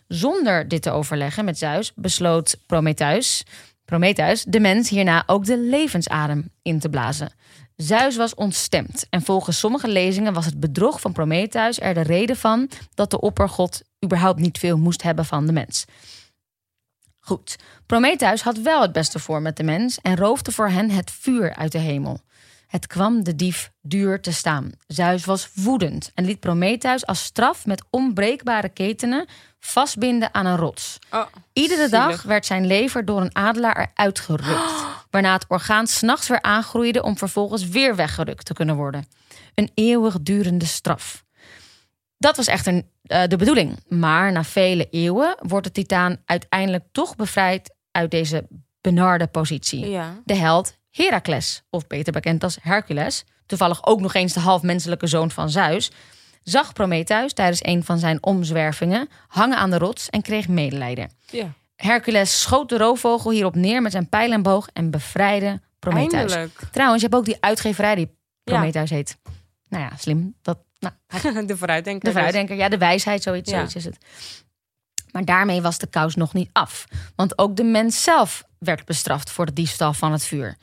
[0.09, 3.45] Zonder dit te overleggen met Zeus besloot Prometheus,
[3.85, 7.33] Prometheus de mens hierna ook de levensadem in te blazen.
[7.77, 12.37] Zeus was ontstemd en volgens sommige lezingen was het bedrog van Prometheus er de reden
[12.37, 15.85] van dat de oppergod überhaupt niet veel moest hebben van de mens.
[17.27, 17.57] Goed,
[17.87, 21.55] Prometheus had wel het beste voor met de mens en roofde voor hen het vuur
[21.55, 22.20] uit de hemel.
[22.66, 24.72] Het kwam de dief duur te staan.
[24.87, 29.27] Zeus was woedend en liet Prometheus als straf met onbreekbare ketenen
[29.61, 30.99] vastbinden aan een rots.
[31.11, 32.07] Oh, Iedere zielig.
[32.07, 34.85] dag werd zijn lever door een adelaar eruit gerukt.
[35.11, 39.07] Waarna het orgaan s'nachts weer aangroeide om vervolgens weer weggerukt te kunnen worden.
[39.55, 41.24] Een eeuwigdurende straf.
[42.19, 43.79] Dat was echter eh, de bedoeling.
[43.89, 48.47] Maar na vele eeuwen wordt de titaan uiteindelijk toch bevrijd uit deze
[48.81, 49.89] benarde positie.
[49.91, 50.21] Ja.
[50.25, 55.31] De held Heracles, of beter bekend als Hercules, toevallig ook nog eens de halfmenselijke zoon
[55.31, 55.91] van Zeus,
[56.43, 61.11] zag Prometheus tijdens een van zijn omzwervingen hangen aan de rots en kreeg medelijden.
[61.31, 61.53] ja.
[61.77, 66.33] Hercules schoot de roofvogel hierop neer met zijn pijl en boog en bevrijdde Prometheus.
[66.33, 66.69] Eindelijk.
[66.73, 68.12] Trouwens, je hebt ook die uitgeverij die Ja.
[68.45, 69.17] Prometheus heet.
[69.69, 70.35] Nou ja, slim.
[70.43, 70.95] Dat, nou,
[71.47, 72.05] De vooruitdenker.
[72.05, 73.57] de vooruitdenker, ja, de wijsheid, zoiets, Ja.
[73.57, 73.99] zoiets is het.
[75.12, 76.85] Maar daarmee was de kous nog niet af.
[77.16, 80.57] Want ook de mens zelf werd bestraft voor de diefstal van het vuur.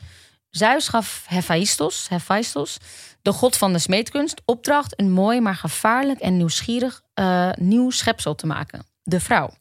[0.50, 2.78] Zeus gaf Hephaistos, Hephaistos,
[3.22, 8.36] de god van de smeedkunst, opdracht een mooi maar gevaarlijk en nieuwsgierig eh, nieuw schepsel
[8.36, 9.54] te maken: de vrouw.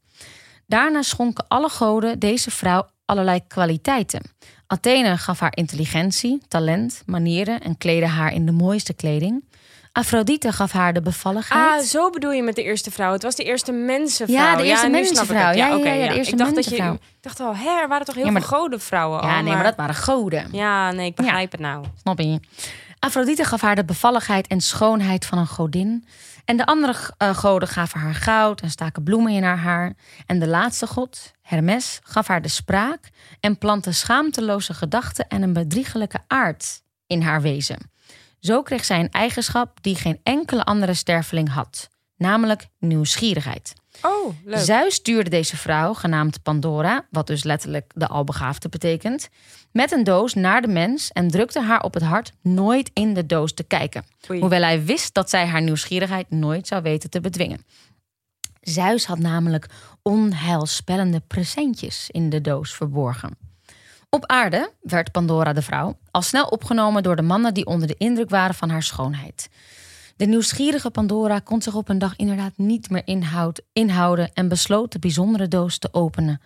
[0.66, 4.22] Daarna schonken alle goden deze vrouw allerlei kwaliteiten.
[4.66, 9.44] Athene gaf haar intelligentie, talent, manieren en kleedde haar in de mooiste kleding.
[9.92, 11.80] Afrodite gaf haar de bevalligheid.
[11.80, 13.12] Ah, zo bedoel je met de eerste vrouw.
[13.12, 14.36] Het was de eerste mensenvrouw.
[14.38, 15.36] Ja, de eerste mensenvrouw.
[15.38, 18.06] Ja, ja, ja, de eerste ik dacht dat je, ik dacht al, hè, er waren
[18.06, 19.28] toch heel maar- veel godenvrouwen al.
[19.28, 20.48] ja, nee, maar dat waren goden.
[20.52, 21.84] Ja, nee, ik begrijp het nou.
[22.00, 22.40] Snap je?
[22.98, 26.06] Afrodite gaf haar de bevalligheid en schoonheid van een godin.
[26.44, 29.92] En de andere eh, goden gaven haar goud en staken bloemen in haar haar.
[30.26, 35.52] En de laatste god, Hermes, gaf haar de spraak en plantte schaamteloze gedachten en een
[35.52, 37.90] bedriegelijke aard in haar wezen.
[38.42, 43.74] Zo kreeg zij een eigenschap die geen enkele andere sterveling had, namelijk nieuwsgierigheid.
[44.02, 44.58] Oh, leuk.
[44.58, 49.28] Zeus stuurde deze vrouw, genaamd Pandora, wat dus letterlijk de albegaafde betekent,
[49.72, 53.26] met een doos naar de mens en drukte haar op het hart nooit in de
[53.26, 54.04] doos te kijken.
[54.30, 54.40] Oei.
[54.40, 57.64] Hoewel hij wist dat zij haar nieuwsgierigheid nooit zou weten te bedwingen.
[58.60, 59.68] Zeus had namelijk
[60.02, 63.51] onheilspellende presentjes in de doos verborgen.
[64.14, 67.94] Op aarde werd Pandora de vrouw al snel opgenomen door de mannen die onder de
[67.98, 69.50] indruk waren van haar schoonheid.
[70.16, 74.92] De nieuwsgierige Pandora kon zich op een dag inderdaad niet meer inhoud, inhouden en besloot
[74.92, 76.40] de bijzondere doos te openen.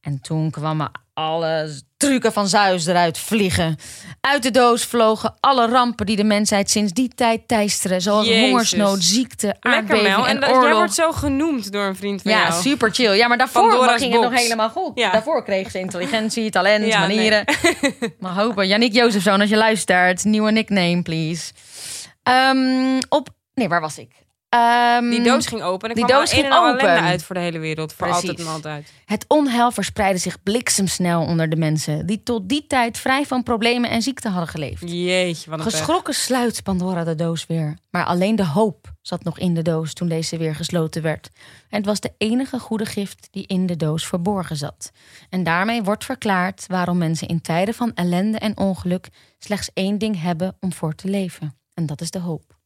[0.00, 0.90] En toen kwamen
[1.20, 3.76] alle trucken van Zeus eruit vliegen.
[4.20, 8.42] Uit de doos vlogen alle rampen die de mensheid sinds die tijd teisteren, zoals Jezus.
[8.48, 10.26] hongersnood, ziekte, Lekker aardbeving Mel.
[10.28, 12.62] En en jij wordt zo genoemd door een vriend van Ja, jou.
[12.62, 13.16] super chill.
[13.16, 14.92] Ja, maar daarvoor ging het nog helemaal goed.
[14.94, 15.10] Ja.
[15.10, 17.44] Daarvoor kreeg ze intelligentie, talent, Ja, manieren.
[18.20, 18.66] Maar hopen.
[18.68, 20.24] Yannick Jozefzoon, als je luistert.
[20.24, 21.52] Nieuwe nickname, please.
[22.22, 23.28] Ehm, op...
[23.54, 24.12] Nee, waar was ik?
[24.50, 26.88] Ehm, Die doos ging open en die kwam doos ging open.
[26.88, 27.92] uit voor de hele wereld.
[27.92, 28.28] Voor Precies.
[28.28, 28.92] altijd en altijd.
[29.04, 32.06] Het onheil verspreidde zich bliksemsnel onder de mensen...
[32.06, 34.82] die tot die tijd vrij van problemen en ziekten hadden geleefd.
[34.90, 35.72] Jeetje, wat pech.
[35.72, 37.78] Geschrokken sluit Pandora de doos weer.
[37.90, 41.30] Maar alleen de hoop zat nog in de doos toen deze weer gesloten werd.
[41.68, 44.90] En het was de enige goede gift die in de doos verborgen zat.
[45.28, 50.22] En daarmee wordt verklaard waarom mensen in tijden van ellende en ongeluk slechts één ding
[50.22, 51.58] hebben om voor te leven.
[51.74, 52.58] En dat is de hoop.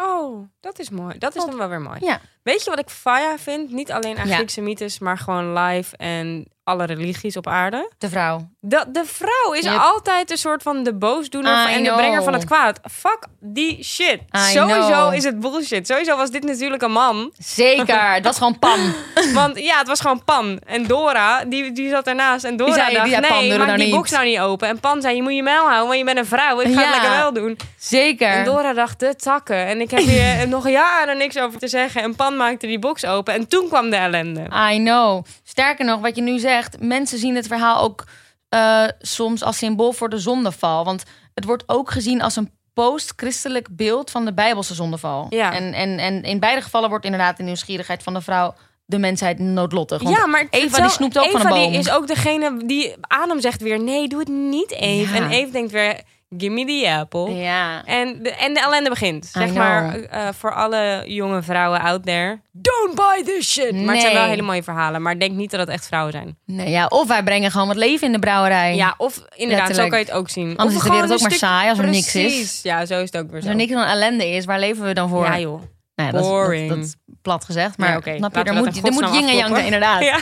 [0.00, 1.18] Oh, dat is mooi.
[1.18, 1.98] Dat is dan wel weer mooi.
[2.00, 2.20] Ja.
[2.42, 3.70] Weet je wat ik faya vind?
[3.70, 4.26] Niet alleen aan.
[4.26, 7.90] Griekse mythes, maar gewoon live en alle religies op aarde.
[7.98, 8.48] De vrouw.
[8.60, 9.78] De, de vrouw is Yep.
[9.78, 12.80] altijd een soort van de boosdoener I en de brenger van het kwaad.
[12.90, 14.20] Fuck die shit.
[14.36, 15.14] I Sowieso know.
[15.14, 15.86] is het bullshit.
[15.86, 17.32] Sowieso was dit natuurlijk een man.
[17.38, 18.94] Zeker, dat is gewoon Pam.
[19.34, 20.60] Want ja, het was gewoon Pan.
[20.66, 22.44] En Dora, die, die zat ernaast.
[22.44, 23.94] En Dora zei, dacht, ja, nee, maak nou die niet.
[23.94, 24.68] box nou niet open.
[24.68, 26.60] En Pan zei, je moet je mijl houden, want je bent een vrouw.
[26.60, 26.86] Ik ga Ja.
[26.86, 27.56] het lekker wel doen.
[27.78, 28.28] Zeker.
[28.28, 29.66] En Dora dacht, de takken.
[29.66, 32.02] En ik heb hier nog jaren niks over te zeggen.
[32.02, 33.34] En Pan maakte die box open.
[33.34, 34.42] En toen kwam de ellende.
[34.72, 35.24] I know.
[35.44, 38.04] Sterker nog, wat je nu zegt, mensen zien het verhaal ook
[38.48, 40.84] eh, soms als symbool voor de zondeval.
[40.84, 41.02] Want
[41.34, 45.26] het wordt ook gezien als een post-christelijk beeld van de Bijbelse zondeval.
[45.28, 45.52] Ja.
[45.52, 48.54] En, en, en in beide gevallen wordt inderdaad de nieuwsgierigheid van de vrouw
[48.84, 50.02] de mensheid noodlottig.
[50.02, 51.70] Want ja, maar Eva die snoept ook Eva van een boom.
[51.70, 55.14] die is ook degene die Adam zegt weer nee, doe het niet Eve.
[55.14, 55.20] Ja.
[55.20, 56.00] En Eve denkt weer
[56.38, 57.34] give me the apple.
[57.34, 57.84] Ja.
[57.84, 59.26] En de, en de ellende begint.
[59.26, 62.40] Zeg maar eh, voor alle jonge vrouwen out there.
[62.52, 63.72] Don't buy this shit.
[63.72, 65.02] Maar het zijn wel hele mooie verhalen.
[65.02, 66.36] Maar denk niet dat het echt vrouwen zijn.
[66.46, 66.86] Nee, ja.
[66.86, 68.74] Of wij brengen gewoon wat leven in de brouwerij.
[68.76, 70.48] Ja, of inderdaad, zo kan je het ook zien.
[70.56, 72.22] Anders of is de wereld ook maar saai als er niks is.
[72.22, 72.62] Precies.
[72.62, 73.50] Ja, zo is het ook weer Als zo.
[73.50, 75.24] er niks dan ellende is, waar leven we dan voor?
[75.24, 75.62] Ja joh.
[75.98, 76.68] Nou ja, dat, Boring.
[76.68, 78.16] dat, dat is plat gezegd, maar Ja, oké.
[78.16, 80.02] snap je, er moet, er moet yin en yang zijn, inderdaad.
[80.02, 80.18] Ja.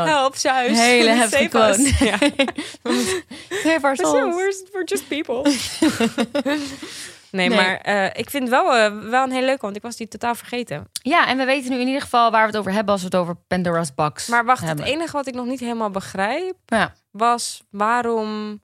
[0.00, 0.04] Oh.
[0.04, 0.78] Help, Zeus.
[0.78, 1.92] Hele heftige quote.
[2.04, 2.18] Ja.
[3.62, 4.34] Save our souls.
[4.36, 5.42] we're, we're just people.
[7.30, 7.56] nee, Nee.
[7.58, 10.34] maar eh, ik vind wel, eh, wel een hele leuke, want ik was die totaal
[10.34, 10.88] vergeten.
[10.92, 13.06] Ja, en we weten nu in ieder geval waar we het over hebben als we
[13.08, 14.84] het over Pandora's Box Maar wacht, hebben.
[14.84, 18.60] het enige wat ik nog niet helemaal begrijp, Ja, was waarom...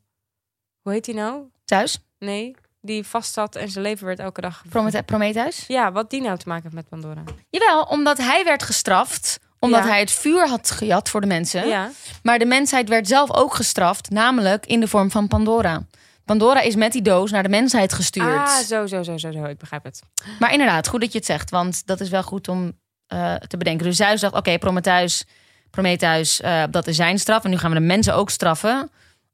[0.83, 1.43] Hoe heet die nou?
[1.65, 4.63] thuis, Nee, die vast zat en zijn leven werd elke dag...
[4.69, 5.65] Promete- Prometheus.
[5.69, 7.23] Ja, wat die nou te maken heeft met Pandora.
[7.51, 9.89] Jawel, omdat hij werd gestraft omdat Ja.
[9.89, 11.69] hij het vuur had gejat voor de mensen.
[11.69, 11.91] Ja,
[12.23, 15.83] Maar de mensheid werd zelf ook gestraft, namelijk in de vorm van Pandora.
[16.25, 18.39] Pandora is met die doos naar de mensheid gestuurd.
[18.49, 20.03] ah, zo, zo, zo, zo, zo, ik begrijp het.
[20.39, 22.73] Maar inderdaad, goed dat je het zegt, want dat is wel goed om
[23.07, 23.87] eh, te bedenken.
[23.87, 25.25] Dus Zeus dacht, oké, Prometheus,
[25.71, 27.45] Prometheus, eh, dat is zijn straf.
[27.45, 28.91] En nu gaan we de mensen ook straffen.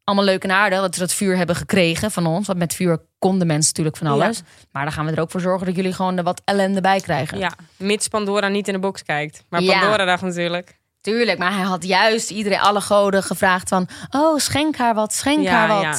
[0.09, 2.47] Allemaal leuk en aardig dat ze dat vuur hebben gekregen van ons.
[2.47, 4.43] Want met vuur konden mensen natuurlijk van alles.
[4.73, 7.01] Maar dan gaan we er ook voor zorgen dat jullie gewoon er wat ellende bij
[7.01, 7.39] krijgen.
[7.39, 9.45] Ja, mits Pandora niet in de box kijkt.
[9.49, 9.79] Maar Ja.
[9.79, 10.77] Pandora dacht natuurlijk.
[11.01, 13.89] Tuurlijk, maar hij had juist iedereen, alle goden gevraagd van...
[14.11, 15.83] oh, schenk haar wat, schenk Ja, haar wat.
[15.83, 15.97] ja.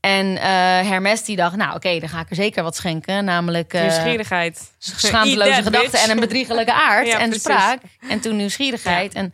[0.00, 0.42] En eh,
[0.88, 3.24] Hermes die dacht, nou oké, dan ga ik er zeker wat schenken.
[3.24, 4.72] Namelijk eh, Nieuwsgierigheid.
[4.78, 6.04] schaamteloze gedachten bitch.
[6.04, 7.40] en een bedriegelijke aard en precies.
[7.40, 7.80] spraak.
[8.08, 9.14] En toen nieuwsgierigheid.
[9.14, 9.32] En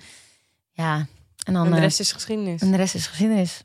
[0.73, 1.07] ja,
[1.45, 2.61] en dan En de eh, rest is geschiedenis.
[2.61, 3.63] en de rest is geschiedenis.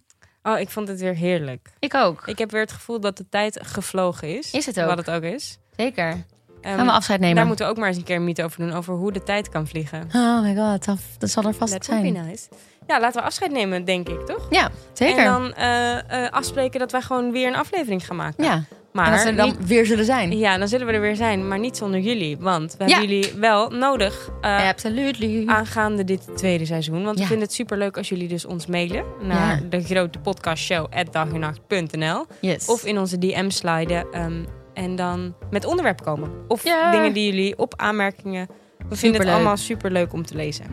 [0.47, 1.69] Oh, ik vond het weer heerlijk.
[1.79, 4.51] Ik ook, Ik heb weer het gevoel dat de tijd gevlogen is.
[4.51, 4.87] Is het ook?
[4.87, 5.57] Wat het ook is.
[5.75, 6.23] zeker.
[6.61, 7.35] Ehm, Gaan we afscheid nemen?
[7.35, 8.73] Daar moeten we ook maar eens een keer een mythe over doen.
[8.73, 10.09] Over hoe de tijd kan vliegen.
[10.13, 12.25] Oh my god, dat, dat zal er vast That would be zijn.
[12.27, 12.47] nice.
[12.87, 14.47] Ja, laten we afscheid nemen, denk ik, toch?
[14.49, 15.17] Ja, zeker.
[15.17, 18.43] En dan eh, eh, afspreken dat wij gewoon weer een aflevering gaan maken.
[18.43, 18.63] ja,
[19.05, 20.37] Maar en dat ze er dan niet- weer zullen zijn.
[20.37, 21.47] ja, dan zullen we er weer zijn.
[21.47, 22.37] Maar niet zonder jullie.
[22.37, 22.97] Want we Ja.
[22.97, 24.29] hebben jullie wel nodig.
[24.41, 25.43] Absolutely.
[25.47, 27.03] aangaande dit tweede seizoen.
[27.03, 29.69] Want we vinden het superleuk als jullie dus ons mailen naar Ja.
[29.69, 32.65] de grote podcastshow dagenacht.nl Yes.
[32.65, 34.43] of in onze DM sliden ehm,
[34.73, 36.31] en dan met onderwerp komen.
[36.47, 38.47] Of dingen die jullie op aanmerkingen.
[38.89, 40.65] We vinden het allemaal superleuk om te lezen.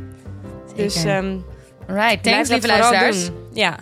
[0.76, 1.10] Dus Zeker.
[1.10, 1.36] ehm
[1.86, 3.30] Right, blijf thanks lieve luisteraars.
[3.52, 3.78] Ja.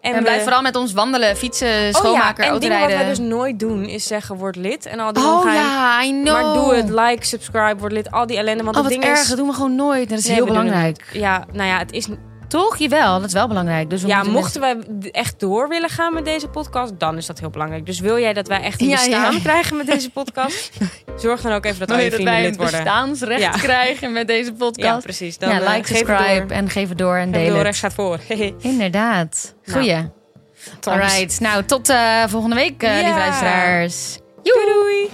[0.00, 2.88] En, En we- blijf vooral met ons wandelen, fietsen, Oh schoonmaken, ja, en dingen wat
[2.90, 6.32] wij dus nooit doen is zeggen word lid en al die oh ja, I know.
[6.32, 8.64] Maar doe het, like, subscribe, word lid, al die ellende.
[8.64, 9.28] Want Oh, het wat ding erg, is...
[9.28, 10.08] dat doen we gewoon nooit.
[10.08, 11.04] Dat is Nee, heel belangrijk.
[11.12, 12.06] Ja, nou ja, het is
[12.50, 12.76] Toch?
[12.76, 13.90] Jawel, dat is wel belangrijk.
[13.90, 17.38] Dus we Ja, mochten d- echt door willen gaan met deze podcast, dan is dat
[17.38, 17.86] heel belangrijk.
[17.86, 19.40] Dus wil jij dat wij echt een Ja, bestaan ja.
[19.40, 20.70] krijgen met deze podcast?
[21.22, 23.50] Zorg dan ook even dat al Wil je dat wij een bestaansrecht Ja.
[23.50, 25.02] krijgen met deze Ja, podcast?
[25.02, 25.38] precies.
[25.38, 28.18] Dan ja, eh, like, subscribe en geef het door en deel het rechts gaat voor.
[28.60, 29.54] Inderdaad.
[29.64, 30.08] Nou, Goeie.
[30.88, 32.94] Alright, nou tot eh, volgende week, Ja.
[32.94, 34.18] lieve luisteraars.
[34.42, 35.10] Doei doei!